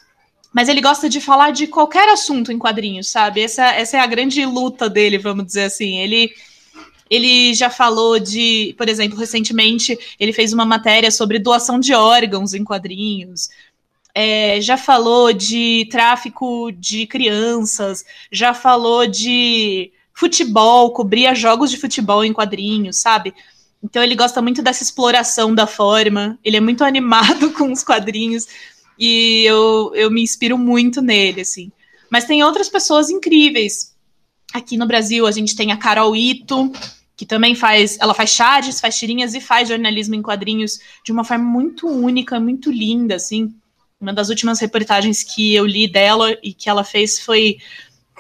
mas 0.52 0.68
ele 0.68 0.81
gosta 0.81 1.09
de 1.09 1.20
falar 1.20 1.52
de 1.52 1.68
qualquer 1.68 2.09
assunto 2.09 2.50
em 2.50 2.59
quadrinhos, 2.59 3.09
sabe? 3.09 3.42
Essa, 3.42 3.66
essa 3.66 3.98
é 3.98 4.00
a 4.00 4.07
grande 4.07 4.44
luta 4.44 4.90
dele, 4.90 5.16
vamos 5.18 5.46
dizer 5.46 5.64
assim. 5.64 5.98
Ele. 5.98 6.33
Ele 7.09 7.55
já 7.55 7.70
falou 7.70 8.18
de, 8.18 8.74
por 8.76 8.88
exemplo, 8.88 9.16
recentemente 9.16 9.96
ele 10.18 10.33
fez 10.33 10.52
uma 10.52 10.64
matéria 10.64 11.09
sobre 11.09 11.38
doação 11.38 11.79
de 11.79 11.94
órgãos 11.94 12.52
em 12.52 12.64
quadrinhos 12.64 13.48
é, 14.18 14.62
já 14.62 14.79
falou 14.79 15.31
de 15.31 15.87
tráfico 15.90 16.72
de 16.72 17.07
crianças, 17.07 18.02
já 18.33 18.55
falou 18.55 19.07
de 19.07 19.92
futebol, 20.14 20.90
cobria 20.94 21.35
jogos 21.35 21.70
de 21.70 21.76
futebol 21.76 22.24
em 22.24 22.33
quadrinhos, 22.33 22.96
sabe? 22.96 23.35
Então 23.83 24.02
ele 24.02 24.14
gosta 24.16 24.40
muito 24.40 24.62
dessa 24.62 24.83
exploração 24.83 25.55
da 25.55 25.66
forma, 25.66 26.38
ele 26.42 26.57
é 26.57 26.61
muito 26.61 26.83
animado 26.85 27.52
com 27.52 27.70
os 27.70 27.85
quadrinhos 27.85 28.46
e 28.98 29.44
eu, 29.44 29.92
eu 29.94 30.11
me 30.11 30.22
inspiro 30.22 30.57
muito 30.57 31.02
nele, 31.02 31.42
assim. 31.42 31.70
Mas 32.11 32.24
tem 32.24 32.42
outras 32.42 32.70
pessoas 32.70 33.11
incríveis. 33.11 33.94
Aqui 34.55 34.79
no 34.79 34.87
Brasil 34.87 35.26
a 35.26 35.31
gente 35.31 35.55
tem 35.55 35.72
a 35.72 35.76
Carol 35.76 36.16
Ito, 36.16 36.72
que 37.14 37.26
também 37.26 37.55
faz, 37.55 37.98
ela 38.00 38.14
faz 38.14 38.31
charges, 38.31 38.81
faz 38.81 38.98
tirinhas 38.98 39.35
e 39.35 39.42
faz 39.42 39.68
jornalismo 39.68 40.14
em 40.14 40.22
quadrinhos 40.22 40.79
de 41.05 41.12
uma 41.12 41.22
forma 41.22 41.44
muito 41.44 41.87
única, 41.87 42.40
muito 42.40 42.70
linda, 42.70 43.16
assim. 43.16 43.55
Uma 44.00 44.12
das 44.12 44.28
últimas 44.28 44.61
reportagens 44.61 45.22
que 45.22 45.54
eu 45.54 45.64
li 45.64 45.88
dela 45.88 46.37
e 46.42 46.52
que 46.52 46.68
ela 46.68 46.85
fez 46.85 47.18
foi 47.18 47.59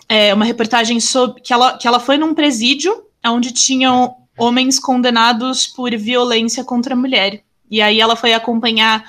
é, 0.08 0.32
uma 0.32 0.44
reportagem 0.44 1.00
sobre 1.00 1.42
que 1.42 1.52
ela, 1.52 1.76
que 1.76 1.86
ela 1.86 2.00
foi 2.00 2.16
num 2.16 2.34
presídio 2.34 3.04
onde 3.24 3.52
tinham 3.52 4.16
homens 4.38 4.78
condenados 4.78 5.66
por 5.66 5.94
violência 5.96 6.64
contra 6.64 6.94
a 6.94 6.96
mulher. 6.96 7.42
E 7.70 7.82
aí 7.82 8.00
ela 8.00 8.16
foi 8.16 8.32
acompanhar 8.32 9.04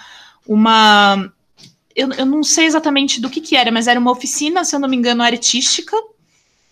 uma. 0.45 1.31
Eu, 1.95 2.11
eu 2.13 2.25
não 2.25 2.43
sei 2.43 2.65
exatamente 2.65 3.21
do 3.21 3.29
que, 3.29 3.41
que 3.41 3.55
era, 3.55 3.71
mas 3.71 3.87
era 3.87 3.99
uma 3.99 4.11
oficina, 4.11 4.63
se 4.63 4.75
eu 4.75 4.79
não 4.79 4.89
me 4.89 4.95
engano, 4.95 5.23
artística. 5.23 5.95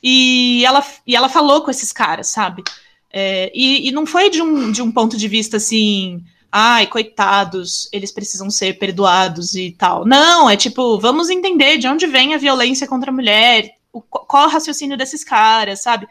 E 0.01 0.63
ela, 0.65 0.85
e 1.05 1.15
ela 1.15 1.29
falou 1.29 1.61
com 1.61 1.71
esses 1.71 1.91
caras, 1.91 2.27
sabe? 2.27 2.63
É, 3.11 3.51
e, 3.55 3.87
e 3.87 3.91
não 3.91 4.05
foi 4.05 4.29
de 4.29 4.41
um, 4.41 4.71
de 4.71 4.81
um 4.81 4.91
ponto 4.91 5.17
de 5.17 5.27
vista 5.27 5.57
assim 5.57 6.23
ai, 6.51 6.87
coitados, 6.87 7.89
eles 7.91 8.11
precisam 8.11 8.49
ser 8.49 8.77
perdoados 8.77 9.55
e 9.55 9.71
tal. 9.71 10.05
Não, 10.05 10.49
é 10.49 10.55
tipo, 10.55 10.99
vamos 10.99 11.29
entender 11.29 11.77
de 11.77 11.87
onde 11.87 12.07
vem 12.07 12.33
a 12.33 12.37
violência 12.37 12.87
contra 12.87 13.11
a 13.11 13.13
mulher, 13.13 13.71
o, 13.91 14.01
qual 14.01 14.47
o 14.47 14.51
raciocínio 14.51 14.97
desses 14.97 15.23
caras, 15.23 15.81
sabe? 15.81 16.07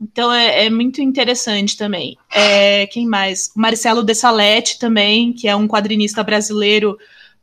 Então 0.00 0.32
é, 0.32 0.66
é 0.66 0.70
muito 0.70 1.02
interessante 1.02 1.76
também. 1.76 2.16
É, 2.32 2.86
quem 2.86 3.06
mais? 3.06 3.50
O 3.54 3.60
Marcelo 3.60 4.02
Dessalete 4.02 4.78
também, 4.78 5.32
que 5.32 5.46
é 5.46 5.54
um 5.54 5.68
quadrinista 5.68 6.22
brasileiro 6.24 6.98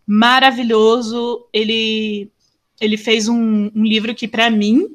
maravilhoso. 0.05 1.45
Ele, 1.53 2.31
ele 2.81 2.97
fez 2.97 3.27
um, 3.27 3.69
um 3.75 3.83
livro 3.83 4.15
que, 4.15 4.27
para 4.27 4.49
mim, 4.49 4.87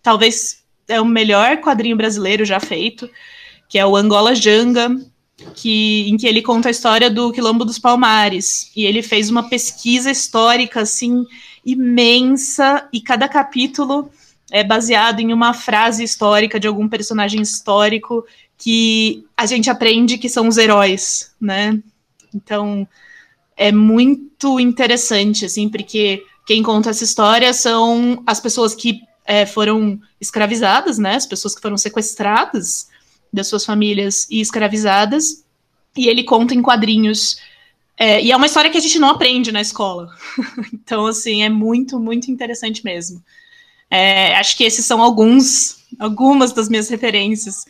talvez 0.00 0.62
é 0.86 1.00
o 1.00 1.04
melhor 1.04 1.58
quadrinho 1.58 1.96
brasileiro 1.96 2.44
já 2.44 2.60
feito, 2.60 3.10
que 3.68 3.78
é 3.78 3.84
o 3.84 3.96
Angola 3.96 4.34
Janga, 4.34 4.88
que, 5.54 6.08
em 6.08 6.16
que 6.16 6.26
ele 6.26 6.42
conta 6.42 6.68
a 6.68 6.70
história 6.70 7.10
do 7.10 7.32
Quilombo 7.32 7.64
dos 7.64 7.78
Palmares. 7.78 8.70
E 8.74 8.84
ele 8.84 9.02
fez 9.02 9.30
uma 9.30 9.48
pesquisa 9.48 10.10
histórica, 10.10 10.80
assim, 10.80 11.24
imensa, 11.64 12.88
e 12.92 13.00
cada 13.00 13.28
capítulo 13.28 14.10
é 14.50 14.64
baseado 14.64 15.20
em 15.20 15.32
uma 15.32 15.52
frase 15.52 16.02
histórica 16.02 16.58
de 16.58 16.66
algum 16.66 16.88
personagem 16.88 17.40
histórico 17.40 18.24
que 18.56 19.24
a 19.36 19.46
gente 19.46 19.70
aprende 19.70 20.18
que 20.18 20.28
são 20.28 20.48
os 20.48 20.56
heróis, 20.56 21.32
né? 21.40 21.78
Então 22.34 22.88
é 23.56 23.70
muito 23.70 24.58
interessante, 24.58 25.44
assim, 25.44 25.68
porque 25.68 26.24
quem 26.46 26.62
conta 26.62 26.90
essa 26.90 27.04
história 27.04 27.52
são 27.52 28.22
as 28.26 28.40
pessoas 28.40 28.74
que 28.74 29.02
é, 29.24 29.44
foram 29.44 30.00
escravizadas, 30.20 30.98
né? 30.98 31.16
As 31.16 31.26
pessoas 31.26 31.54
que 31.54 31.60
foram 31.60 31.76
sequestradas 31.76 32.87
das 33.32 33.46
suas 33.46 33.64
famílias 33.64 34.26
e 34.30 34.40
escravizadas. 34.40 35.44
E 35.96 36.08
ele 36.08 36.24
conta 36.24 36.54
em 36.54 36.62
quadrinhos. 36.62 37.38
É, 37.96 38.22
e 38.22 38.30
é 38.30 38.36
uma 38.36 38.46
história 38.46 38.70
que 38.70 38.78
a 38.78 38.80
gente 38.80 38.98
não 38.98 39.10
aprende 39.10 39.50
na 39.50 39.60
escola. 39.60 40.10
então, 40.72 41.06
assim, 41.06 41.42
é 41.42 41.48
muito, 41.48 41.98
muito 41.98 42.30
interessante 42.30 42.84
mesmo. 42.84 43.22
É, 43.90 44.36
acho 44.36 44.56
que 44.56 44.64
esses 44.64 44.84
são 44.84 45.02
alguns, 45.02 45.84
algumas 45.98 46.52
das 46.52 46.68
minhas 46.68 46.88
referências. 46.88 47.64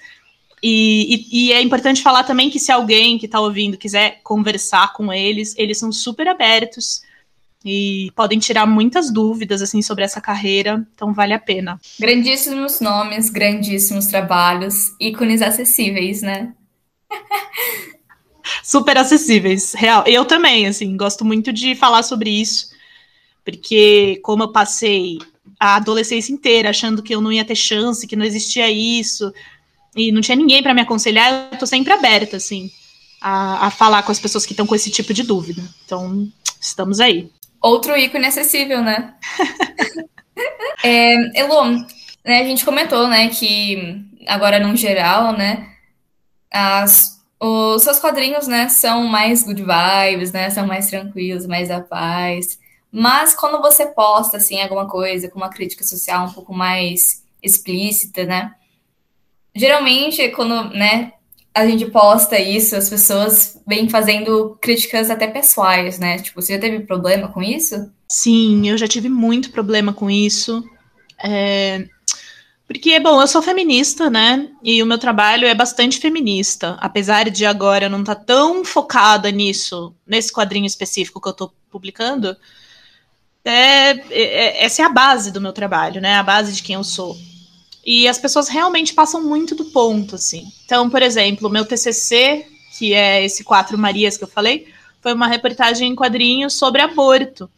E, 0.62 1.26
e, 1.30 1.46
e, 1.46 1.52
é 1.52 1.62
importante 1.62 2.02
falar 2.02 2.24
também 2.24 2.50
que 2.50 2.58
se 2.58 2.72
alguém 2.72 3.16
que 3.16 3.26
está 3.26 3.40
ouvindo 3.40 3.78
quiser 3.78 4.20
conversar 4.24 4.92
com 4.92 5.12
eles, 5.12 5.54
eles 5.56 5.78
são 5.78 5.92
super 5.92 6.26
abertos 6.26 7.02
e 7.64 8.10
podem 8.14 8.38
tirar 8.38 8.66
muitas 8.66 9.12
dúvidas 9.12 9.60
assim 9.62 9.82
sobre 9.82 10.04
essa 10.04 10.20
carreira, 10.20 10.86
então 10.94 11.12
vale 11.12 11.32
a 11.32 11.38
pena. 11.38 11.80
Grandíssimos 11.98 12.80
nomes, 12.80 13.30
grandíssimos 13.30 14.06
trabalhos, 14.06 14.94
ícones 15.00 15.42
acessíveis, 15.42 16.22
né? 16.22 16.54
super 18.62 18.96
acessíveis, 18.98 19.72
real. 19.72 20.04
Eu 20.06 20.24
também, 20.24 20.66
assim, 20.66 20.96
gosto 20.96 21.24
muito 21.24 21.52
de 21.52 21.74
falar 21.74 22.02
sobre 22.02 22.30
isso, 22.30 22.68
porque 23.44 24.20
como 24.22 24.44
eu 24.44 24.52
passei 24.52 25.18
a 25.58 25.76
adolescência 25.76 26.32
inteira 26.32 26.70
achando 26.70 27.02
que 27.02 27.14
eu 27.14 27.20
não 27.20 27.32
ia 27.32 27.44
ter 27.44 27.56
chance, 27.56 28.06
que 28.06 28.16
não 28.16 28.24
existia 28.24 28.70
isso, 28.70 29.32
e 29.96 30.12
não 30.12 30.20
tinha 30.20 30.36
ninguém 30.36 30.62
para 30.62 30.74
me 30.74 30.82
aconselhar, 30.82 31.48
eu 31.52 31.58
tô 31.58 31.66
sempre 31.66 31.92
aberta, 31.92 32.36
assim, 32.36 32.70
a, 33.20 33.66
a 33.66 33.70
falar 33.70 34.02
com 34.02 34.12
as 34.12 34.20
pessoas 34.20 34.46
que 34.46 34.52
estão 34.52 34.66
com 34.66 34.74
esse 34.74 34.90
tipo 34.90 35.12
de 35.12 35.22
dúvida. 35.22 35.62
Então, 35.84 36.30
estamos 36.60 37.00
aí. 37.00 37.30
Outro 37.60 37.96
ícone 37.96 38.26
acessível, 38.26 38.82
né? 38.82 39.14
é, 40.84 41.40
Elo, 41.40 41.64
né, 42.24 42.40
a 42.40 42.44
gente 42.44 42.64
comentou, 42.64 43.08
né, 43.08 43.28
que 43.28 44.04
agora, 44.26 44.60
no 44.60 44.76
geral, 44.76 45.32
né, 45.36 45.68
as, 46.50 47.20
os 47.40 47.82
seus 47.82 47.98
quadrinhos, 47.98 48.46
né, 48.46 48.68
são 48.68 49.04
mais 49.04 49.42
good 49.42 49.62
vibes, 49.62 50.32
né, 50.32 50.50
são 50.50 50.66
mais 50.66 50.88
tranquilos, 50.88 51.46
mais 51.46 51.68
da 51.68 51.80
paz. 51.80 52.58
Mas 52.92 53.34
quando 53.34 53.60
você 53.60 53.86
posta, 53.86 54.36
assim, 54.36 54.60
alguma 54.60 54.86
coisa 54.88 55.28
com 55.28 55.38
uma 55.38 55.50
crítica 55.50 55.84
social 55.84 56.26
um 56.26 56.32
pouco 56.32 56.54
mais 56.54 57.24
explícita, 57.42 58.24
né, 58.24 58.54
geralmente, 59.54 60.28
quando, 60.30 60.70
né, 60.70 61.12
a 61.58 61.66
gente 61.66 61.86
posta 61.86 62.38
isso, 62.38 62.76
as 62.76 62.88
pessoas 62.88 63.60
vêm 63.66 63.88
fazendo 63.88 64.56
críticas 64.60 65.10
até 65.10 65.26
pessoais, 65.26 65.98
né? 65.98 66.18
Tipo, 66.18 66.40
você 66.40 66.54
já 66.54 66.60
teve 66.60 66.80
problema 66.80 67.28
com 67.28 67.42
isso? 67.42 67.90
Sim, 68.08 68.68
eu 68.68 68.78
já 68.78 68.86
tive 68.86 69.08
muito 69.08 69.50
problema 69.50 69.92
com 69.92 70.10
isso. 70.10 70.64
É... 71.22 71.86
Porque, 72.66 73.00
bom, 73.00 73.20
eu 73.20 73.26
sou 73.26 73.42
feminista, 73.42 74.08
né? 74.10 74.48
E 74.62 74.82
o 74.82 74.86
meu 74.86 74.98
trabalho 74.98 75.46
é 75.46 75.54
bastante 75.54 75.98
feminista. 75.98 76.76
Apesar 76.80 77.30
de 77.30 77.44
agora 77.44 77.86
eu 77.86 77.90
não 77.90 78.00
estar 78.00 78.14
tá 78.14 78.24
tão 78.24 78.64
focada 78.64 79.30
nisso, 79.30 79.94
nesse 80.06 80.32
quadrinho 80.32 80.66
específico 80.66 81.20
que 81.20 81.28
eu 81.28 81.32
estou 81.32 81.52
publicando, 81.70 82.36
é, 83.44 83.90
é, 84.10 84.64
essa 84.64 84.82
é 84.82 84.84
a 84.84 84.90
base 84.90 85.32
do 85.32 85.40
meu 85.40 85.52
trabalho, 85.52 86.00
né? 86.00 86.16
A 86.16 86.22
base 86.22 86.52
de 86.52 86.62
quem 86.62 86.74
eu 86.74 86.84
sou. 86.84 87.16
E 87.90 88.06
as 88.06 88.18
pessoas 88.18 88.50
realmente 88.50 88.92
passam 88.92 89.24
muito 89.24 89.54
do 89.54 89.64
ponto, 89.64 90.16
assim. 90.16 90.52
Então, 90.66 90.90
por 90.90 91.00
exemplo, 91.00 91.48
meu 91.48 91.64
TCC, 91.64 92.44
que 92.76 92.92
é 92.92 93.24
esse 93.24 93.42
Quatro 93.42 93.78
Marias 93.78 94.18
que 94.18 94.24
eu 94.24 94.28
falei, 94.28 94.68
foi 95.00 95.14
uma 95.14 95.26
reportagem 95.26 95.90
em 95.90 95.94
quadrinhos 95.94 96.52
sobre 96.52 96.82
aborto. 96.82 97.48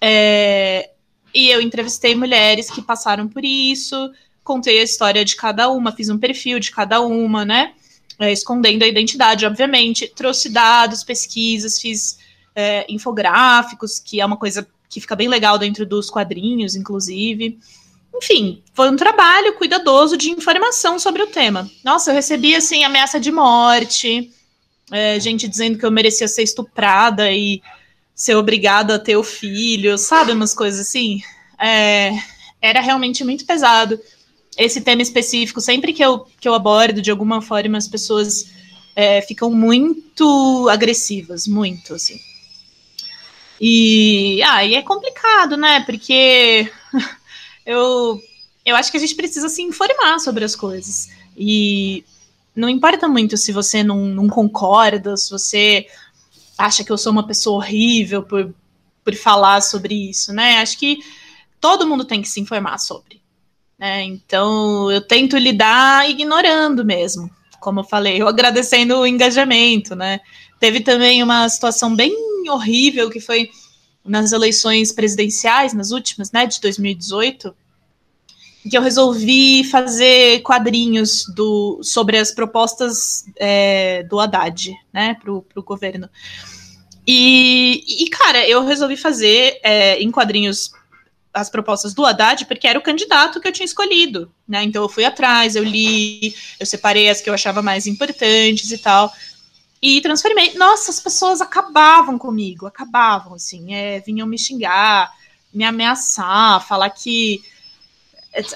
É, 0.00 0.90
e 1.34 1.48
eu 1.48 1.60
entrevistei 1.60 2.14
mulheres 2.14 2.70
que 2.70 2.80
passaram 2.80 3.26
por 3.26 3.44
isso, 3.44 4.12
contei 4.44 4.78
a 4.78 4.84
história 4.84 5.24
de 5.24 5.34
cada 5.34 5.68
uma, 5.68 5.90
fiz 5.90 6.08
um 6.08 6.18
perfil 6.18 6.60
de 6.60 6.70
cada 6.70 7.00
uma, 7.00 7.44
né? 7.44 7.72
É, 8.20 8.30
escondendo 8.30 8.84
a 8.84 8.86
identidade, 8.86 9.44
obviamente. 9.44 10.06
Trouxe 10.06 10.50
dados, 10.50 11.02
pesquisas, 11.02 11.80
fiz 11.80 12.20
é, 12.54 12.86
infográficos, 12.88 13.98
que 13.98 14.20
é 14.20 14.24
uma 14.24 14.36
coisa 14.36 14.64
que 14.88 15.00
fica 15.00 15.16
bem 15.16 15.26
legal 15.26 15.58
dentro 15.58 15.84
dos 15.84 16.10
quadrinhos, 16.10 16.76
inclusive. 16.76 17.58
Enfim, 18.14 18.62
foi 18.72 18.90
um 18.90 18.96
trabalho 18.96 19.54
cuidadoso 19.54 20.16
de 20.16 20.30
informação 20.30 20.98
sobre 20.98 21.22
o 21.22 21.26
tema. 21.26 21.68
Nossa, 21.84 22.10
eu 22.10 22.14
recebi, 22.14 22.54
assim, 22.54 22.84
ameaça 22.84 23.18
de 23.18 23.32
morte, 23.32 24.30
é, 24.90 25.18
gente 25.18 25.48
dizendo 25.48 25.78
que 25.78 25.84
eu 25.84 25.90
merecia 25.90 26.28
ser 26.28 26.42
estuprada 26.42 27.30
e 27.32 27.60
ser 28.14 28.36
obrigada 28.36 28.94
a 28.94 28.98
ter 28.98 29.16
o 29.16 29.24
filho, 29.24 29.98
sabe? 29.98 30.32
Umas 30.32 30.54
coisas 30.54 30.80
assim. 30.80 31.20
É, 31.60 32.12
era 32.62 32.80
realmente 32.80 33.24
muito 33.24 33.44
pesado. 33.44 33.98
Esse 34.56 34.80
tema 34.80 35.02
específico, 35.02 35.60
sempre 35.60 35.92
que 35.92 36.04
eu, 36.04 36.26
que 36.40 36.48
eu 36.48 36.54
abordo 36.54 37.02
de 37.02 37.10
alguma 37.10 37.42
forma, 37.42 37.76
as 37.76 37.88
pessoas 37.88 38.46
é, 38.94 39.20
ficam 39.20 39.50
muito 39.50 40.68
agressivas, 40.70 41.48
muito, 41.48 41.94
assim. 41.94 42.20
E 43.60 44.40
ah, 44.42 44.64
é 44.64 44.82
complicado, 44.82 45.56
né? 45.56 45.80
Porque 45.84 46.70
eu, 47.64 48.20
eu 48.64 48.76
acho 48.76 48.90
que 48.90 48.96
a 48.96 49.00
gente 49.00 49.14
precisa 49.14 49.48
se 49.48 49.62
informar 49.62 50.18
sobre 50.18 50.44
as 50.44 50.54
coisas. 50.54 51.08
E 51.36 52.04
não 52.54 52.68
importa 52.68 53.08
muito 53.08 53.36
se 53.36 53.52
você 53.52 53.82
não, 53.82 54.06
não 54.06 54.28
concorda, 54.28 55.16
se 55.16 55.30
você 55.30 55.86
acha 56.56 56.84
que 56.84 56.92
eu 56.92 56.98
sou 56.98 57.12
uma 57.12 57.26
pessoa 57.26 57.56
horrível 57.56 58.22
por, 58.22 58.54
por 59.04 59.14
falar 59.14 59.60
sobre 59.60 60.10
isso, 60.10 60.32
né? 60.32 60.58
Acho 60.58 60.78
que 60.78 61.00
todo 61.60 61.86
mundo 61.86 62.04
tem 62.04 62.22
que 62.22 62.28
se 62.28 62.40
informar 62.40 62.78
sobre. 62.78 63.20
Né? 63.78 64.04
Então, 64.04 64.90
eu 64.90 65.00
tento 65.00 65.36
lidar 65.36 66.08
ignorando 66.08 66.84
mesmo, 66.84 67.28
como 67.60 67.80
eu 67.80 67.84
falei, 67.84 68.20
eu 68.20 68.28
agradecendo 68.28 68.96
o 68.98 69.06
engajamento, 69.06 69.96
né? 69.96 70.20
Teve 70.60 70.80
também 70.80 71.22
uma 71.22 71.48
situação 71.48 71.94
bem 71.94 72.14
horrível 72.48 73.10
que 73.10 73.20
foi 73.20 73.50
nas 74.04 74.32
eleições 74.32 74.92
presidenciais, 74.92 75.72
nas 75.72 75.90
últimas, 75.90 76.30
né, 76.30 76.46
de 76.46 76.60
2018, 76.60 77.54
que 78.68 78.76
eu 78.76 78.82
resolvi 78.82 79.64
fazer 79.64 80.40
quadrinhos 80.42 81.24
do, 81.34 81.80
sobre 81.82 82.18
as 82.18 82.30
propostas 82.30 83.24
é, 83.36 84.02
do 84.04 84.18
Haddad, 84.18 84.74
né, 84.92 85.14
para 85.14 85.32
o 85.32 85.62
governo. 85.62 86.08
E, 87.06 88.04
e, 88.04 88.08
cara, 88.08 88.46
eu 88.48 88.64
resolvi 88.64 88.96
fazer 88.96 89.60
é, 89.62 90.00
em 90.00 90.10
quadrinhos 90.10 90.72
as 91.32 91.50
propostas 91.50 91.92
do 91.92 92.06
Haddad, 92.06 92.46
porque 92.46 92.66
era 92.66 92.78
o 92.78 92.82
candidato 92.82 93.40
que 93.40 93.48
eu 93.48 93.52
tinha 93.52 93.66
escolhido, 93.66 94.32
né? 94.46 94.62
Então 94.62 94.82
eu 94.82 94.88
fui 94.88 95.04
atrás, 95.04 95.56
eu 95.56 95.64
li, 95.64 96.32
eu 96.60 96.64
separei 96.64 97.10
as 97.10 97.20
que 97.20 97.28
eu 97.28 97.34
achava 97.34 97.60
mais 97.60 97.88
importantes 97.88 98.70
e 98.70 98.78
tal 98.78 99.12
e 99.84 100.00
transformei. 100.00 100.54
Nossa, 100.54 100.90
as 100.90 100.98
pessoas 100.98 101.42
acabavam 101.42 102.16
comigo, 102.16 102.66
acabavam, 102.66 103.34
assim, 103.34 103.74
é, 103.74 104.00
vinham 104.00 104.26
me 104.26 104.38
xingar, 104.38 105.12
me 105.52 105.62
ameaçar, 105.62 106.66
falar 106.66 106.88
que, 106.88 107.42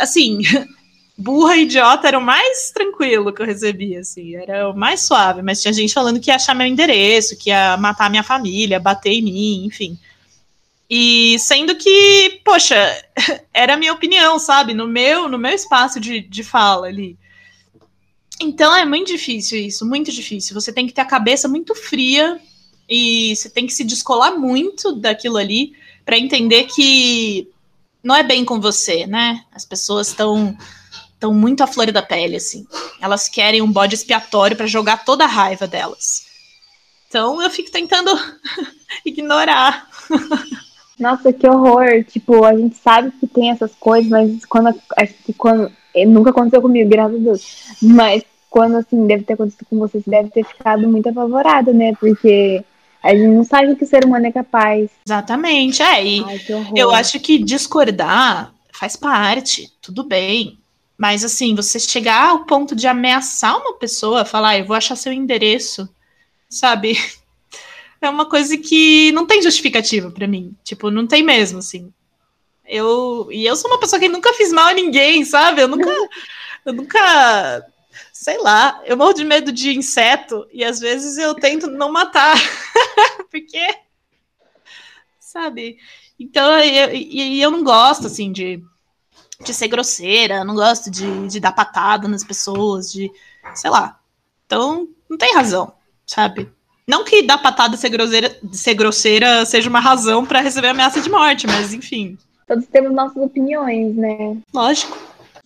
assim, 0.00 0.40
burra 1.18 1.58
idiota 1.58 2.08
era 2.08 2.18
o 2.18 2.24
mais 2.24 2.70
tranquilo 2.70 3.30
que 3.30 3.42
eu 3.42 3.46
recebia, 3.46 4.00
assim, 4.00 4.36
era 4.36 4.70
o 4.70 4.74
mais 4.74 5.02
suave, 5.02 5.42
mas 5.42 5.60
tinha 5.60 5.74
gente 5.74 5.92
falando 5.92 6.18
que 6.18 6.30
ia 6.30 6.36
achar 6.36 6.54
meu 6.54 6.66
endereço, 6.66 7.36
que 7.36 7.50
ia 7.50 7.76
matar 7.76 8.08
minha 8.08 8.22
família, 8.22 8.80
bater 8.80 9.12
em 9.12 9.22
mim, 9.22 9.66
enfim. 9.66 9.98
E 10.88 11.38
sendo 11.40 11.76
que, 11.76 12.40
poxa, 12.42 12.74
era 13.52 13.74
a 13.74 13.76
minha 13.76 13.92
opinião, 13.92 14.38
sabe? 14.38 14.72
No 14.72 14.88
meu, 14.88 15.28
no 15.28 15.36
meu 15.36 15.52
espaço 15.52 16.00
de, 16.00 16.20
de 16.22 16.42
fala 16.42 16.86
ali. 16.86 17.18
Então 18.40 18.74
é 18.74 18.84
muito 18.84 19.08
difícil 19.08 19.58
isso, 19.58 19.84
muito 19.84 20.12
difícil. 20.12 20.54
Você 20.54 20.72
tem 20.72 20.86
que 20.86 20.92
ter 20.92 21.00
a 21.00 21.06
cabeça 21.06 21.48
muito 21.48 21.74
fria 21.74 22.40
e 22.88 23.34
você 23.34 23.50
tem 23.50 23.66
que 23.66 23.72
se 23.72 23.84
descolar 23.84 24.38
muito 24.38 24.92
daquilo 24.92 25.36
ali 25.36 25.72
para 26.04 26.18
entender 26.18 26.64
que 26.64 27.48
não 28.02 28.14
é 28.14 28.22
bem 28.22 28.44
com 28.44 28.60
você, 28.60 29.06
né? 29.06 29.44
As 29.52 29.64
pessoas 29.64 30.08
estão 30.08 30.56
estão 31.12 31.34
muito 31.34 31.64
à 31.64 31.66
flor 31.66 31.90
da 31.90 32.00
pele 32.00 32.36
assim. 32.36 32.64
Elas 33.00 33.28
querem 33.28 33.60
um 33.60 33.70
bode 33.70 33.96
expiatório 33.96 34.56
para 34.56 34.66
jogar 34.66 35.04
toda 35.04 35.24
a 35.24 35.28
raiva 35.28 35.66
delas. 35.66 36.26
Então 37.08 37.42
eu 37.42 37.50
fico 37.50 37.72
tentando 37.72 38.10
ignorar. 39.04 39.88
Nossa, 40.98 41.32
que 41.32 41.48
horror! 41.48 42.04
Tipo, 42.04 42.44
a 42.44 42.56
gente 42.56 42.76
sabe 42.76 43.12
que 43.18 43.26
tem 43.26 43.50
essas 43.50 43.74
coisas, 43.74 44.10
mas 44.10 44.44
quando, 44.44 44.74
que 45.24 45.32
quando 45.32 45.72
nunca 46.06 46.30
aconteceu 46.30 46.62
comigo, 46.62 46.88
graças 46.88 47.16
a 47.16 47.18
Deus. 47.18 47.56
Mas 47.82 48.22
quando 48.50 48.76
assim 48.76 49.06
deve 49.06 49.24
ter 49.24 49.34
acontecido 49.34 49.66
com 49.68 49.78
você, 49.78 50.00
você 50.00 50.10
deve 50.10 50.30
ter 50.30 50.44
ficado 50.44 50.88
muito 50.88 51.08
apavorada, 51.08 51.72
né? 51.72 51.94
Porque 51.98 52.64
a 53.02 53.14
gente 53.14 53.28
não 53.28 53.44
sabe 53.44 53.72
o 53.72 53.76
que 53.76 53.84
o 53.84 53.86
ser 53.86 54.04
humano 54.04 54.26
é 54.26 54.32
capaz. 54.32 54.90
Exatamente, 55.06 55.82
é. 55.82 56.04
E 56.04 56.24
Ai, 56.24 56.40
eu 56.74 56.90
acho 56.90 57.20
que 57.20 57.38
discordar 57.38 58.52
faz 58.72 58.96
parte, 58.96 59.72
tudo 59.80 60.04
bem. 60.04 60.58
Mas 60.96 61.24
assim, 61.24 61.54
você 61.54 61.78
chegar 61.78 62.30
ao 62.30 62.44
ponto 62.44 62.74
de 62.74 62.86
ameaçar 62.86 63.56
uma 63.56 63.74
pessoa, 63.74 64.24
falar, 64.24 64.50
ah, 64.50 64.58
eu 64.58 64.64
vou 64.64 64.76
achar 64.76 64.96
seu 64.96 65.12
endereço, 65.12 65.88
sabe? 66.48 66.96
É 68.00 68.08
uma 68.08 68.26
coisa 68.26 68.56
que 68.56 69.10
não 69.10 69.26
tem 69.26 69.42
justificativa 69.42 70.08
para 70.08 70.28
mim. 70.28 70.54
Tipo, 70.62 70.88
não 70.88 71.04
tem 71.04 71.20
mesmo, 71.20 71.58
assim. 71.58 71.92
Eu 72.68 73.28
e 73.30 73.46
eu 73.46 73.56
sou 73.56 73.70
uma 73.70 73.80
pessoa 73.80 73.98
que 73.98 74.08
nunca 74.08 74.32
fiz 74.34 74.52
mal 74.52 74.68
a 74.68 74.72
ninguém, 74.72 75.24
sabe? 75.24 75.62
Eu 75.62 75.68
nunca 75.68 75.90
eu 76.66 76.72
nunca 76.72 77.66
sei 78.12 78.38
lá, 78.38 78.80
eu 78.84 78.96
morro 78.96 79.14
de 79.14 79.24
medo 79.24 79.52
de 79.52 79.76
inseto 79.76 80.46
e 80.52 80.64
às 80.64 80.80
vezes 80.80 81.16
eu 81.18 81.34
tento 81.34 81.68
não 81.68 81.90
matar. 81.90 82.36
Porque 83.30 83.58
sabe? 85.18 85.78
Então, 86.18 86.58
e 86.58 87.40
eu, 87.40 87.48
eu, 87.48 87.50
não 87.50 87.62
gosto 87.62 88.06
assim 88.06 88.32
de 88.32 88.62
de 89.40 89.54
ser 89.54 89.68
grosseira, 89.68 90.44
não 90.44 90.54
gosto 90.54 90.90
de, 90.90 91.28
de 91.28 91.38
dar 91.38 91.52
patada 91.52 92.08
nas 92.08 92.24
pessoas, 92.24 92.90
de, 92.92 93.10
sei 93.54 93.70
lá. 93.70 94.00
Então, 94.44 94.88
não 95.08 95.16
tem 95.16 95.34
razão, 95.34 95.72
sabe? 96.06 96.50
Não 96.86 97.04
que 97.04 97.22
dar 97.22 97.38
patada 97.38 97.76
ser 97.76 97.90
grosseira, 97.90 98.36
ser 98.52 98.74
grosseira 98.74 99.44
seja 99.44 99.68
uma 99.68 99.78
razão 99.78 100.26
para 100.26 100.40
receber 100.40 100.68
ameaça 100.68 101.00
de 101.00 101.10
morte, 101.10 101.46
mas 101.46 101.72
enfim. 101.72 102.18
Todos 102.48 102.66
temos 102.66 102.92
nossas 102.92 103.22
opiniões, 103.22 103.94
né? 103.94 104.38
Lógico. 104.54 104.96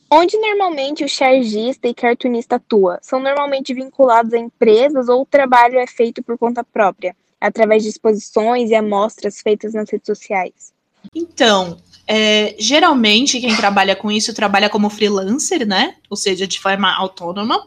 Onde 0.09 0.39
normalmente 0.39 1.03
o 1.03 1.09
chargista 1.09 1.89
e 1.89 1.95
cartunista 1.95 2.57
atua? 2.57 3.01
São 3.03 3.19
normalmente 3.19 3.75
vinculados 3.75 4.33
a 4.33 4.39
empresas 4.39 5.09
ou 5.09 5.23
o 5.23 5.27
trabalho 5.27 5.79
é 5.79 5.87
feito 5.87 6.23
por 6.23 6.39
conta 6.39 6.63
própria, 6.63 7.17
através 7.41 7.83
de 7.83 7.89
exposições 7.89 8.71
e 8.71 8.75
amostras 8.75 9.41
feitas 9.41 9.75
nas 9.75 9.91
redes 9.91 10.07
sociais? 10.07 10.73
Então, 11.15 11.77
é, 12.07 12.55
geralmente, 12.59 13.41
quem 13.41 13.57
trabalha 13.57 13.97
com 13.97 14.13
isso 14.13 14.33
trabalha 14.33 14.69
como 14.69 14.91
freelancer, 14.91 15.67
né? 15.67 15.97
Ou 16.09 16.17
seja, 16.17 16.47
de 16.47 16.61
forma 16.61 16.95
autônoma. 16.95 17.67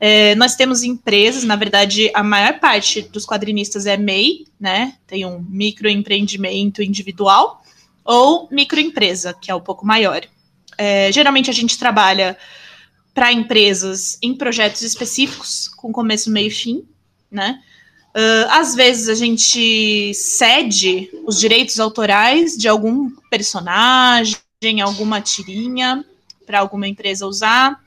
É, 0.00 0.34
nós 0.36 0.56
temos 0.56 0.82
empresas, 0.82 1.44
na 1.44 1.54
verdade, 1.54 2.10
a 2.14 2.22
maior 2.22 2.58
parte 2.58 3.02
dos 3.02 3.26
quadrinistas 3.26 3.84
é 3.84 3.96
MEI, 3.96 4.46
né? 4.58 4.94
Tem 5.06 5.26
um 5.26 5.44
microempreendimento 5.48 6.82
individual 6.82 7.62
ou 8.04 8.48
microempresa, 8.50 9.34
que 9.34 9.50
é 9.50 9.54
um 9.54 9.60
pouco 9.60 9.86
maior. 9.86 10.22
É, 10.76 11.10
geralmente 11.12 11.50
a 11.50 11.52
gente 11.52 11.78
trabalha 11.78 12.36
para 13.14 13.32
empresas 13.32 14.16
em 14.22 14.34
projetos 14.34 14.82
específicos, 14.82 15.68
com 15.68 15.92
começo, 15.92 16.30
meio 16.30 16.48
e 16.48 16.50
fim, 16.50 16.84
né? 17.30 17.60
Uh, 18.10 18.50
às 18.50 18.74
vezes 18.74 19.08
a 19.08 19.14
gente 19.14 20.12
cede 20.14 21.10
os 21.26 21.38
direitos 21.38 21.78
autorais 21.78 22.56
de 22.56 22.66
algum 22.66 23.10
personagem, 23.30 24.38
alguma 24.82 25.20
tirinha 25.20 26.04
para 26.46 26.60
alguma 26.60 26.88
empresa 26.88 27.26
usar, 27.26 27.78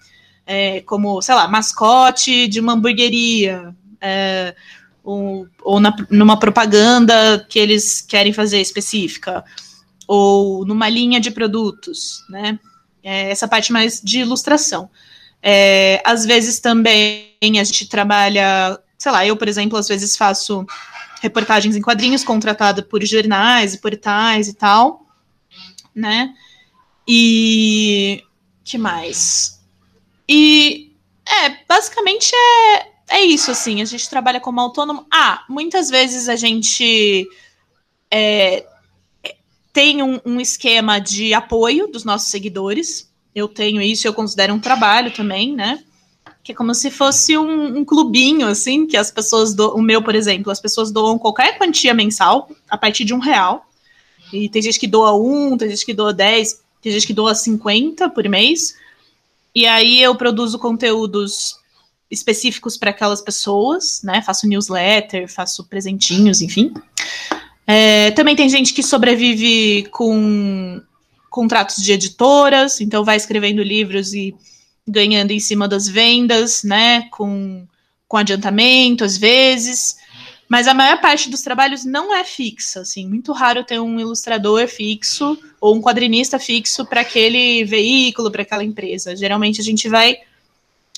é, 0.45 0.81
como, 0.81 1.21
sei 1.21 1.33
lá, 1.33 1.47
mascote 1.47 2.47
de 2.47 2.59
uma 2.59 2.73
hamburgueria, 2.73 3.73
é, 3.99 4.55
ou, 5.03 5.47
ou 5.63 5.79
na, 5.79 5.95
numa 6.09 6.37
propaganda 6.37 7.45
que 7.49 7.57
eles 7.57 8.01
querem 8.01 8.31
fazer 8.31 8.61
específica, 8.61 9.43
ou 10.13 10.65
numa 10.65 10.89
linha 10.89 11.21
de 11.21 11.31
produtos, 11.31 12.25
né? 12.29 12.59
É, 13.01 13.31
essa 13.31 13.47
parte 13.47 13.71
mais 13.71 14.01
de 14.01 14.19
ilustração. 14.19 14.89
É, 15.41 16.01
às 16.05 16.25
vezes 16.25 16.59
também 16.59 17.33
a 17.41 17.63
gente 17.63 17.87
trabalha 17.87 18.77
sei 18.97 19.11
lá, 19.11 19.25
eu, 19.25 19.35
por 19.35 19.47
exemplo, 19.47 19.77
às 19.77 19.87
vezes 19.87 20.15
faço 20.15 20.63
reportagens 21.21 21.75
em 21.75 21.81
quadrinhos 21.81 22.23
contratada 22.23 22.83
por 22.83 23.03
jornais 23.03 23.73
e 23.73 23.79
portais 23.79 24.47
e 24.47 24.53
tal, 24.53 25.07
né? 25.95 26.35
E 27.07 28.23
que 28.63 28.77
mais? 28.77 29.59
E 30.29 30.93
é, 31.25 31.49
basicamente 31.67 32.31
é, 32.35 33.17
é 33.17 33.21
isso, 33.21 33.49
assim, 33.49 33.81
a 33.81 33.85
gente 33.85 34.07
trabalha 34.07 34.39
como 34.39 34.59
autônomo. 34.59 35.07
Ah, 35.11 35.45
muitas 35.49 35.89
vezes 35.89 36.29
a 36.29 36.35
gente 36.35 37.27
é, 38.11 38.67
tem 39.73 40.01
um, 40.03 40.19
um 40.25 40.39
esquema 40.39 40.99
de 40.99 41.33
apoio 41.33 41.87
dos 41.87 42.03
nossos 42.03 42.29
seguidores. 42.29 43.09
Eu 43.33 43.47
tenho 43.47 43.81
isso, 43.81 44.07
eu 44.07 44.13
considero 44.13 44.53
um 44.53 44.59
trabalho 44.59 45.11
também, 45.11 45.55
né? 45.55 45.83
que 46.43 46.51
é 46.51 46.55
como 46.55 46.73
se 46.73 46.89
fosse 46.89 47.37
um, 47.37 47.77
um, 47.77 47.85
clubinho, 47.85 48.47
assim, 48.47 48.87
que 48.87 48.97
as 48.97 49.11
pessoas 49.11 49.53
do, 49.53 49.75
o 49.75 49.81
meu, 49.81 50.01
por 50.01 50.15
exemplo, 50.15 50.51
as 50.51 50.59
pessoas 50.59 50.91
doam 50.91 51.17
qualquer 51.17 51.57
quantia 51.57 51.93
mensal 51.93 52.49
a 52.69 52.77
partir 52.77 53.05
de 53.05 53.13
um 53.13 53.19
real. 53.19 53.65
E 54.33 54.49
tem 54.49 54.61
gente 54.61 54.79
que 54.79 54.87
doa 54.87 55.13
um, 55.13 55.55
tem 55.57 55.69
gente 55.69 55.85
que 55.85 55.93
doa 55.93 56.13
dez, 56.13 56.61
tem 56.81 56.91
gente 56.91 57.05
que 57.05 57.13
doa 57.13 57.35
cinquenta 57.35 58.09
por 58.09 58.27
mês. 58.27 58.75
E 59.53 59.67
aí 59.67 60.01
eu 60.01 60.15
produzo 60.15 60.57
conteúdos 60.57 61.57
específicos 62.09 62.75
para 62.75 62.89
aquelas 62.89 63.21
pessoas, 63.21 64.01
né? 64.03 64.21
Faço 64.21 64.47
newsletter, 64.47 65.31
faço 65.31 65.63
presentinhos, 65.65 66.41
enfim. 66.41 66.73
É, 67.65 68.11
também 68.11 68.35
tem 68.35 68.49
gente 68.49 68.73
que 68.73 68.83
sobrevive 68.83 69.87
com 69.91 70.81
contratos 71.29 71.77
de 71.77 71.93
editoras, 71.93 72.81
então 72.81 73.05
vai 73.05 73.15
escrevendo 73.15 73.63
livros 73.63 74.13
e 74.13 74.35
ganhando 74.87 75.31
em 75.31 75.39
cima 75.39 75.67
das 75.67 75.87
vendas, 75.87 76.63
né, 76.63 77.03
com, 77.11 77.65
com 78.07 78.17
adiantamento 78.17 79.03
às 79.05 79.17
vezes, 79.17 79.95
mas 80.51 80.67
a 80.67 80.73
maior 80.73 80.99
parte 80.99 81.29
dos 81.29 81.41
trabalhos 81.41 81.85
não 81.85 82.13
é 82.13 82.25
fixa, 82.25 82.81
assim, 82.81 83.07
muito 83.07 83.31
raro 83.31 83.63
ter 83.63 83.79
um 83.79 83.97
ilustrador 83.97 84.67
fixo 84.67 85.37
ou 85.61 85.73
um 85.73 85.81
quadrinista 85.81 86.37
fixo 86.37 86.85
para 86.85 86.99
aquele 86.99 87.63
veículo, 87.63 88.29
para 88.29 88.41
aquela 88.41 88.61
empresa. 88.61 89.15
Geralmente 89.15 89.61
a 89.61 89.63
gente 89.63 89.87
vai 89.87 90.17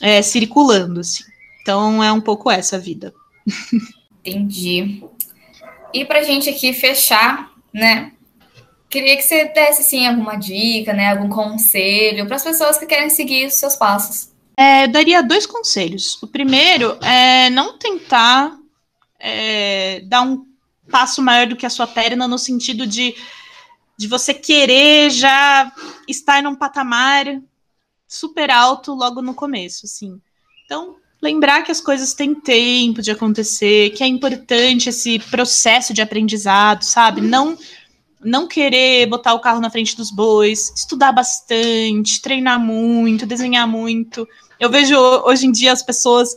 é, 0.01 0.23
circulando, 0.23 1.01
assim. 1.01 1.23
Então 1.61 2.03
é 2.03 2.11
um 2.11 2.19
pouco 2.19 2.49
essa 2.49 2.77
a 2.77 2.79
vida. 2.79 3.13
Entendi. 4.25 5.03
E 5.93 6.03
para 6.05 6.19
a 6.19 6.23
gente 6.23 6.49
aqui 6.49 6.73
fechar, 6.73 7.51
né? 7.73 8.11
Queria 8.89 9.15
que 9.15 9.23
você 9.23 9.45
desse 9.45 9.81
assim, 9.81 10.05
alguma 10.05 10.35
dica, 10.35 10.93
né, 10.93 11.11
algum 11.11 11.29
conselho 11.29 12.27
para 12.27 12.35
as 12.35 12.43
pessoas 12.43 12.77
que 12.77 12.85
querem 12.85 13.09
seguir 13.09 13.47
os 13.47 13.55
seus 13.55 13.75
passos. 13.75 14.31
É, 14.55 14.83
eu 14.83 14.87
daria 14.87 15.23
dois 15.23 15.45
conselhos. 15.45 16.21
O 16.21 16.27
primeiro 16.27 16.97
é 17.01 17.49
não 17.49 17.77
tentar 17.77 18.55
é, 19.19 20.01
dar 20.01 20.21
um 20.21 20.45
passo 20.91 21.21
maior 21.21 21.47
do 21.47 21.55
que 21.55 21.65
a 21.65 21.69
sua 21.69 21.87
perna, 21.87 22.27
no 22.27 22.37
sentido 22.37 22.85
de, 22.85 23.15
de 23.97 24.07
você 24.07 24.33
querer 24.33 25.09
já 25.09 25.71
estar 26.07 26.43
num 26.43 26.55
patamar 26.55 27.25
super 28.07 28.51
alto 28.51 28.93
logo 28.93 29.21
no 29.21 29.33
começo, 29.33 29.85
assim. 29.85 30.21
Então, 30.65 30.97
lembrar 31.23 31.63
que 31.63 31.71
as 31.71 31.79
coisas 31.79 32.13
têm 32.13 32.35
tempo 32.35 33.01
de 33.01 33.09
acontecer, 33.09 33.91
que 33.91 34.03
é 34.03 34.07
importante 34.07 34.89
esse 34.89 35.17
processo 35.19 35.93
de 35.93 36.01
aprendizado, 36.01 36.83
sabe? 36.83 37.21
Não 37.21 37.57
não 38.25 38.47
querer 38.47 39.05
botar 39.07 39.33
o 39.33 39.39
carro 39.39 39.59
na 39.59 39.69
frente 39.69 39.97
dos 39.97 40.09
bois, 40.09 40.71
estudar 40.73 41.11
bastante, 41.11 42.21
treinar 42.21 42.57
muito, 42.57 43.25
desenhar 43.25 43.67
muito. 43.67 44.25
Eu 44.57 44.69
vejo 44.69 44.97
hoje 44.97 45.45
em 45.45 45.51
dia 45.51 45.73
as 45.73 45.83
pessoas 45.83 46.33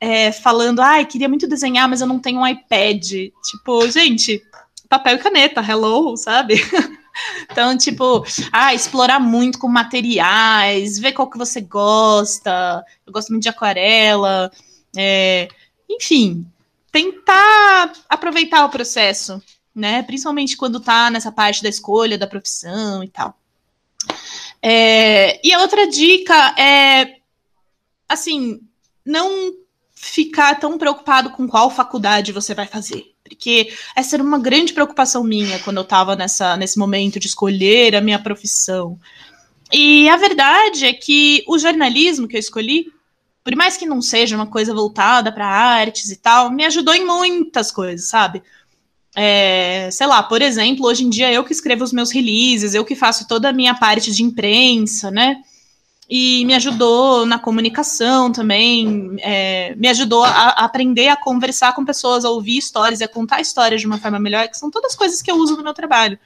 é, 0.00 0.32
falando, 0.32 0.80
ai, 0.80 1.02
ah, 1.02 1.04
queria 1.04 1.28
muito 1.28 1.46
desenhar, 1.46 1.86
mas 1.90 2.00
eu 2.00 2.06
não 2.06 2.18
tenho 2.18 2.40
um 2.40 2.46
iPad. 2.46 3.04
Tipo, 3.04 3.90
gente, 3.90 4.42
papel 4.88 5.16
e 5.16 5.18
caneta, 5.18 5.60
hello, 5.60 6.16
sabe? 6.16 6.54
então, 7.50 7.76
tipo, 7.76 8.24
ah, 8.52 8.74
explorar 8.74 9.20
muito 9.20 9.58
com 9.58 9.68
materiais, 9.68 10.98
ver 10.98 11.12
qual 11.12 11.30
que 11.30 11.38
você 11.38 11.60
gosta. 11.60 12.84
Eu 13.06 13.12
gosto 13.12 13.30
muito 13.30 13.42
de 13.42 13.48
aquarela. 13.48 14.50
É, 14.96 15.48
enfim, 15.88 16.46
tentar 16.90 17.92
aproveitar 18.08 18.64
o 18.64 18.70
processo 18.70 19.42
né? 19.76 20.02
Principalmente 20.02 20.56
quando 20.56 20.80
tá 20.80 21.10
nessa 21.10 21.30
parte 21.30 21.62
da 21.62 21.68
escolha 21.68 22.16
da 22.16 22.26
profissão 22.26 23.04
e 23.04 23.08
tal. 23.08 23.38
É, 24.62 25.46
e 25.46 25.52
a 25.52 25.60
outra 25.60 25.86
dica 25.86 26.34
é, 26.58 27.18
assim, 28.08 28.62
não 29.04 29.52
ficar 29.94 30.58
tão 30.58 30.78
preocupado 30.78 31.30
com 31.30 31.46
qual 31.46 31.70
faculdade 31.70 32.32
você 32.32 32.54
vai 32.54 32.66
fazer. 32.66 33.14
Porque 33.28 33.72
essa 33.94 34.16
era 34.16 34.22
uma 34.22 34.38
grande 34.38 34.72
preocupação 34.72 35.22
minha 35.24 35.58
quando 35.60 35.78
eu 35.78 35.82
estava 35.82 36.16
nesse 36.56 36.78
momento 36.78 37.18
de 37.18 37.26
escolher 37.26 37.94
a 37.94 38.00
minha 38.00 38.18
profissão. 38.18 38.98
E 39.72 40.08
a 40.08 40.16
verdade 40.16 40.86
é 40.86 40.92
que 40.92 41.44
o 41.48 41.58
jornalismo 41.58 42.28
que 42.28 42.36
eu 42.36 42.40
escolhi, 42.40 42.86
por 43.42 43.54
mais 43.56 43.76
que 43.76 43.86
não 43.86 44.00
seja 44.00 44.36
uma 44.36 44.46
coisa 44.46 44.72
voltada 44.72 45.32
para 45.32 45.46
artes 45.46 46.10
e 46.10 46.16
tal, 46.16 46.50
me 46.50 46.64
ajudou 46.64 46.94
em 46.94 47.04
muitas 47.04 47.72
coisas, 47.72 48.08
sabe? 48.08 48.42
É, 49.14 49.88
sei 49.90 50.06
lá, 50.06 50.22
por 50.22 50.42
exemplo, 50.42 50.86
hoje 50.86 51.04
em 51.04 51.10
dia 51.10 51.32
eu 51.32 51.42
que 51.42 51.52
escrevo 51.52 51.82
os 51.82 51.92
meus 51.92 52.10
releases, 52.10 52.74
eu 52.74 52.84
que 52.84 52.94
faço 52.94 53.26
toda 53.26 53.48
a 53.48 53.52
minha 53.52 53.74
parte 53.74 54.12
de 54.12 54.22
imprensa, 54.22 55.10
né? 55.10 55.42
E 56.08 56.44
me 56.44 56.54
ajudou 56.54 57.26
na 57.26 57.38
comunicação 57.38 58.30
também, 58.30 59.16
é, 59.18 59.74
me 59.74 59.88
ajudou 59.88 60.22
a, 60.22 60.30
a, 60.30 60.64
aprender 60.64 61.08
a 61.08 61.16
conversar 61.16 61.74
com 61.74 61.84
pessoas, 61.84 62.24
a 62.24 62.30
ouvir 62.30 62.58
histórias, 62.58 63.02
a 63.02 63.08
contar 63.08 63.40
histórias 63.40 63.80
de 63.80 63.86
uma 63.88 63.98
forma 63.98 64.20
melhor, 64.20 64.46
que 64.48 64.56
são 64.56 64.70
todas 64.70 64.94
coisas 64.94 65.20
que 65.20 65.30
eu 65.30 65.36
uso 65.36 65.56
no 65.56 65.64
meu 65.64 65.74
trabalho. 65.74 66.16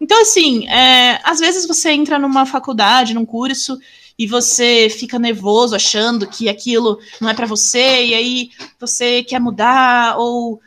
Então, 0.00 0.20
assim, 0.20 0.68
é, 0.68 1.20
às 1.24 1.40
vezes 1.40 1.66
você 1.66 1.90
entra 1.90 2.18
numa 2.18 2.44
faculdade, 2.44 3.14
num 3.14 3.24
curso, 3.24 3.78
e 4.18 4.26
você 4.26 4.88
fica 4.90 5.18
nervoso 5.18 5.76
achando 5.76 6.26
que 6.26 6.48
aquilo 6.48 6.98
não 7.20 7.28
é 7.28 7.34
para 7.34 7.46
você 7.46 8.06
e 8.06 8.14
aí 8.14 8.50
você 8.78 9.22
quer 9.22 9.40
mudar 9.40 10.18
ou 10.18 10.60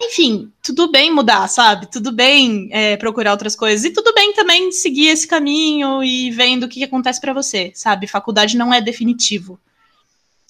enfim, 0.00 0.52
tudo 0.62 0.90
bem 0.90 1.12
mudar, 1.12 1.48
sabe? 1.48 1.90
Tudo 1.90 2.10
bem 2.10 2.68
é, 2.72 2.96
procurar 2.96 3.32
outras 3.32 3.54
coisas. 3.54 3.84
E 3.84 3.90
tudo 3.90 4.12
bem 4.12 4.32
também 4.32 4.70
seguir 4.72 5.08
esse 5.08 5.26
caminho 5.26 6.02
e 6.02 6.30
vendo 6.30 6.64
o 6.64 6.68
que, 6.68 6.80
que 6.80 6.84
acontece 6.84 7.20
para 7.20 7.32
você, 7.32 7.70
sabe? 7.74 8.06
Faculdade 8.06 8.56
não 8.56 8.72
é 8.72 8.80
definitivo. 8.80 9.58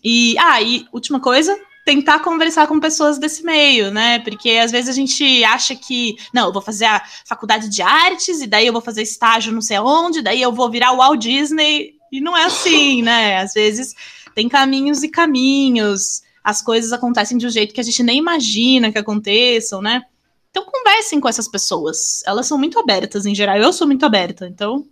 E, 0.03 0.37
ah, 0.39 0.61
e 0.61 0.87
última 0.93 1.21
coisa, 1.21 1.59
tentar 1.85 2.21
conversar 2.21 2.67
com 2.67 2.81
pessoas 2.81 3.19
desse 3.19 3.43
meio, 3.43 3.91
né? 3.91 4.19
Porque 4.21 4.51
às 4.53 4.71
vezes 4.71 4.89
a 4.89 4.93
gente 4.93 5.45
acha 5.45 5.75
que, 5.75 6.17
não, 6.33 6.47
eu 6.47 6.53
vou 6.53 6.63
fazer 6.63 6.87
a 6.87 7.03
faculdade 7.27 7.69
de 7.69 7.83
artes, 7.83 8.41
e 8.41 8.47
daí 8.47 8.67
eu 8.67 8.73
vou 8.73 8.83
fazer 8.83 9.03
estágio 9.03 9.53
não 9.53 9.61
sei 9.61 9.79
onde, 9.79 10.23
daí 10.23 10.41
eu 10.41 10.53
vou 10.53 10.71
virar 10.71 10.93
o 10.93 10.99
Walt 10.99 11.21
Disney. 11.21 11.95
E 12.11 12.21
não 12.21 12.37
é 12.37 12.45
assim, 12.45 13.03
né? 13.03 13.39
Às 13.39 13.53
vezes 13.55 13.95
tem 14.35 14.49
caminhos 14.49 15.03
e 15.03 15.09
caminhos 15.09 16.23
as 16.45 16.61
coisas 16.61 16.93
acontecem 16.93 17.39
de 17.39 17.47
um 17.47 17.51
jeito 17.51 17.73
que 17.73 17.81
a 17.81 17.85
gente 17.85 18.03
nem 18.03 18.19
imagina 18.19 18.93
que 18.93 18.99
aconteçam, 18.99 19.81
né? 19.81 20.03
Então 20.51 20.67
conversem 20.67 21.19
com 21.19 21.29
essas 21.29 21.49
pessoas. 21.49 22.23
Elas 22.27 22.47
são 22.47 22.59
muito 22.59 22.79
abertas 22.79 23.25
em 23.25 23.35
geral. 23.35 23.57
Eu 23.57 23.73
sou 23.73 23.87
muito 23.87 24.05
aberta. 24.05 24.47
Então, 24.47 24.85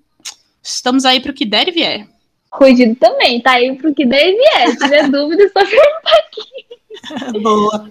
estamos 0.62 1.04
aí 1.04 1.20
para 1.20 1.30
o 1.30 1.34
que 1.34 1.44
der 1.44 1.68
e 1.68 1.72
vier. 1.72 2.08
Rugido 2.50 2.96
também, 2.96 3.40
tá 3.40 3.52
aí 3.52 3.76
para 3.76 3.90
o 3.90 3.94
que 3.94 4.04
der 4.04 4.30
e 4.30 4.36
vier. 4.36 4.68
Se 4.70 4.78
tiver 4.78 5.08
dúvida, 5.10 5.44
só 5.48 5.64
perguntar 5.64 6.18
aqui. 6.18 7.38
Boa. 7.40 7.90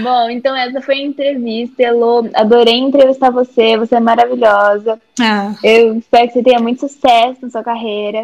Bom, 0.00 0.30
então 0.30 0.56
essa 0.56 0.80
foi 0.80 0.94
a 0.94 1.02
entrevista, 1.02 1.82
Elô. 1.82 2.28
Adorei 2.34 2.76
entrevistar 2.76 3.30
você, 3.30 3.76
você 3.76 3.96
é 3.96 4.00
maravilhosa. 4.00 4.98
Ah. 5.20 5.54
Eu 5.62 5.98
espero 5.98 6.28
que 6.28 6.34
você 6.34 6.42
tenha 6.42 6.60
muito 6.60 6.80
sucesso 6.80 7.40
na 7.42 7.50
sua 7.50 7.62
carreira. 7.62 8.22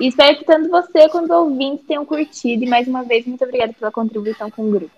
E 0.00 0.08
espero 0.08 0.38
que 0.38 0.44
tanto 0.44 0.70
você 0.70 1.08
quanto 1.10 1.24
os 1.24 1.30
ouvintes 1.30 1.84
tenham 1.86 2.06
curtido. 2.06 2.64
E 2.64 2.68
mais 2.68 2.88
uma 2.88 3.04
vez, 3.04 3.26
muito 3.26 3.44
obrigada 3.44 3.74
pela 3.74 3.92
contribuição 3.92 4.50
com 4.50 4.66
o 4.66 4.70
grupo. 4.70 4.90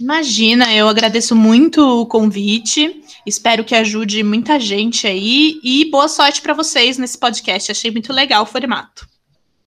Imagina, 0.00 0.72
eu 0.72 0.88
agradeço 0.88 1.34
muito 1.34 1.80
o 1.82 2.06
convite. 2.06 3.02
Espero 3.26 3.64
que 3.64 3.74
ajude 3.74 4.22
muita 4.22 4.58
gente 4.60 5.06
aí. 5.06 5.60
E 5.62 5.90
boa 5.90 6.08
sorte 6.08 6.40
para 6.40 6.54
vocês 6.54 6.98
nesse 6.98 7.18
podcast. 7.18 7.70
Achei 7.70 7.90
muito 7.90 8.12
legal 8.12 8.44
o 8.44 8.46
formato. 8.46 9.08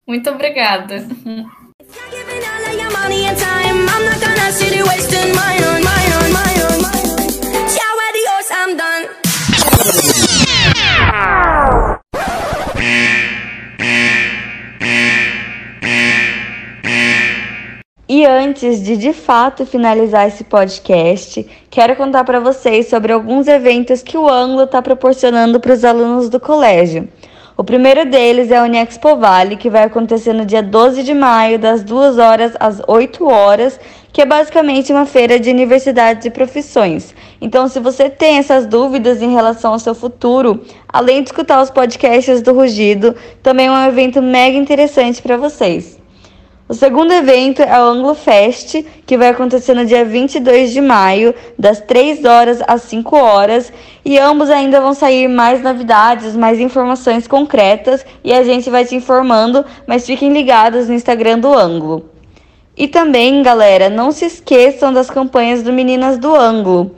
Muito 0.07 0.30
obrigada. 0.30 1.05
E 18.14 18.26
antes 18.26 18.84
de 18.84 18.97
de 18.97 19.14
fato 19.14 19.66
finalizar 19.66 20.28
esse 20.28 20.43
podcast, 20.43 21.47
quero 21.70 21.95
contar 21.95 22.26
para 22.26 22.41
vocês 22.41 22.89
sobre 22.89 23.14
alguns 23.14 23.47
eventos 23.47 24.03
que 24.03 24.18
o 24.18 24.28
Anglo 24.28 24.64
está 24.64 24.82
proporcionando 24.82 25.62
para 25.62 25.72
os 25.72 25.86
alunos 25.86 26.28
do 26.28 26.38
colégio. 26.38 27.07
O 27.55 27.64
primeiro 27.64 28.05
deles 28.05 28.51
é 28.51 28.62
o 28.62 28.66
Unexpo 28.66 29.16
Vale, 29.16 29.55
que 29.55 29.70
vai 29.70 29.84
acontecer 29.84 30.34
no 30.34 30.45
dia 30.45 30.62
12 30.62 31.03
de 31.03 31.14
maio, 31.14 31.57
das 31.57 31.84
2 31.86 32.18
horas 32.18 32.51
às 32.59 32.82
8 32.86 33.26
horas, 33.30 33.80
que 34.12 34.22
é 34.22 34.26
basicamente 34.26 34.91
uma 34.91 35.05
feira 35.05 35.39
de 35.39 35.49
universidades 35.49 36.26
e 36.26 36.30
profissões. 36.30 37.16
Então, 37.39 37.70
se 37.70 37.80
você 37.80 38.09
tem 38.09 38.39
essas 38.39 38.66
dúvidas 38.66 39.22
em 39.22 39.32
relação 39.32 39.72
ao 39.72 39.80
seu 39.80 39.95
futuro, 39.95 40.59
além 40.89 41.24
de 41.24 41.30
escutar 41.30 41.62
os 41.62 41.72
podcasts 41.72 42.41
do 42.41 42.51
Rugido, 42.51 43.16
também 43.41 43.68
é 43.68 43.72
um 43.72 43.88
evento 43.88 44.22
mega 44.22 44.57
interessante 44.57 45.22
para 45.22 45.38
vocês. 45.38 46.00
O 46.72 46.74
segundo 46.74 47.11
evento 47.11 47.61
é 47.61 47.78
o 47.78 47.84
Anglo 47.84 48.15
Fest, 48.15 48.82
que 49.05 49.17
vai 49.17 49.28
acontecer 49.28 49.74
no 49.74 49.86
dia 49.86 50.05
22 50.05 50.72
de 50.72 50.80
maio, 50.80 51.36
das 51.59 51.82
3 51.82 52.24
horas 52.24 52.61
às 52.65 52.84
5 52.84 53.13
horas, 53.13 53.74
e 54.05 54.17
ambos 54.17 54.49
ainda 54.49 54.80
vão 54.80 54.93
sair 54.93 55.28
mais 55.28 55.61
novidades, 55.61 56.34
mais 56.34 56.61
informações 56.61 57.28
concretas, 57.28 58.05
e 58.24 58.32
a 58.32 58.41
gente 58.45 58.69
vai 58.69 58.86
te 58.86 58.95
informando, 58.95 59.65
mas 59.86 60.05
fiquem 60.05 60.32
ligados 60.32 60.88
no 60.88 60.93
Instagram 60.93 61.39
do 61.39 61.53
Anglo. 61.53 62.09
E 62.78 62.88
também, 62.88 63.43
galera, 63.43 63.89
não 63.89 64.09
se 64.13 64.24
esqueçam 64.24 64.93
das 64.93 65.09
campanhas 65.09 65.61
do 65.61 65.74
Meninas 65.74 66.17
do 66.17 66.34
Anglo. 66.34 66.95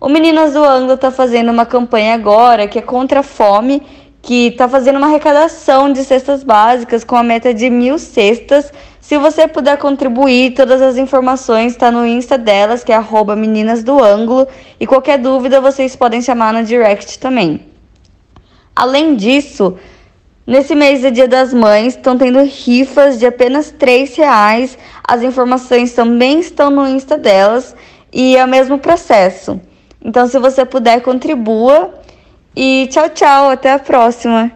O 0.00 0.08
Meninas 0.08 0.54
do 0.54 0.64
Anglo 0.64 0.94
está 0.94 1.10
fazendo 1.10 1.52
uma 1.52 1.66
campanha 1.66 2.14
agora 2.14 2.66
que 2.66 2.78
é 2.78 2.82
contra 2.82 3.20
a 3.20 3.22
fome, 3.22 3.82
que 4.22 4.48
está 4.48 4.68
fazendo 4.68 4.96
uma 4.96 5.06
arrecadação 5.06 5.92
de 5.92 6.04
cestas 6.04 6.44
básicas 6.44 7.04
com 7.04 7.16
a 7.16 7.22
meta 7.22 7.54
de 7.54 7.70
mil 7.70 7.98
cestas 7.98 8.72
se 9.10 9.18
você 9.18 9.48
puder 9.48 9.76
contribuir, 9.76 10.54
todas 10.54 10.80
as 10.80 10.96
informações 10.96 11.72
estão 11.72 11.90
tá 11.90 11.98
no 11.98 12.06
Insta 12.06 12.38
delas, 12.38 12.84
que 12.84 12.92
é 12.92 12.94
arroba 12.94 13.34
meninas 13.34 13.82
do 13.82 14.00
ângulo, 14.00 14.46
e 14.78 14.86
qualquer 14.86 15.18
dúvida 15.18 15.60
vocês 15.60 15.96
podem 15.96 16.22
chamar 16.22 16.52
no 16.52 16.62
direct 16.62 17.18
também. 17.18 17.66
Além 18.76 19.16
disso, 19.16 19.76
nesse 20.46 20.76
mês 20.76 21.00
de 21.00 21.10
Dia 21.10 21.26
das 21.26 21.52
Mães, 21.52 21.96
estão 21.96 22.16
tendo 22.16 22.40
rifas 22.44 23.18
de 23.18 23.26
apenas 23.26 23.74
R$ 23.76 24.04
reais. 24.16 24.78
As 25.02 25.24
informações 25.24 25.92
também 25.92 26.38
estão 26.38 26.70
no 26.70 26.86
Insta 26.86 27.18
delas 27.18 27.74
e 28.12 28.36
é 28.36 28.44
o 28.44 28.48
mesmo 28.48 28.78
processo. 28.78 29.60
Então, 30.00 30.28
se 30.28 30.38
você 30.38 30.64
puder, 30.64 31.00
contribua. 31.00 31.99
E 32.54 32.86
tchau, 32.88 33.08
tchau, 33.10 33.50
até 33.50 33.72
a 33.72 33.78
próxima. 33.78 34.50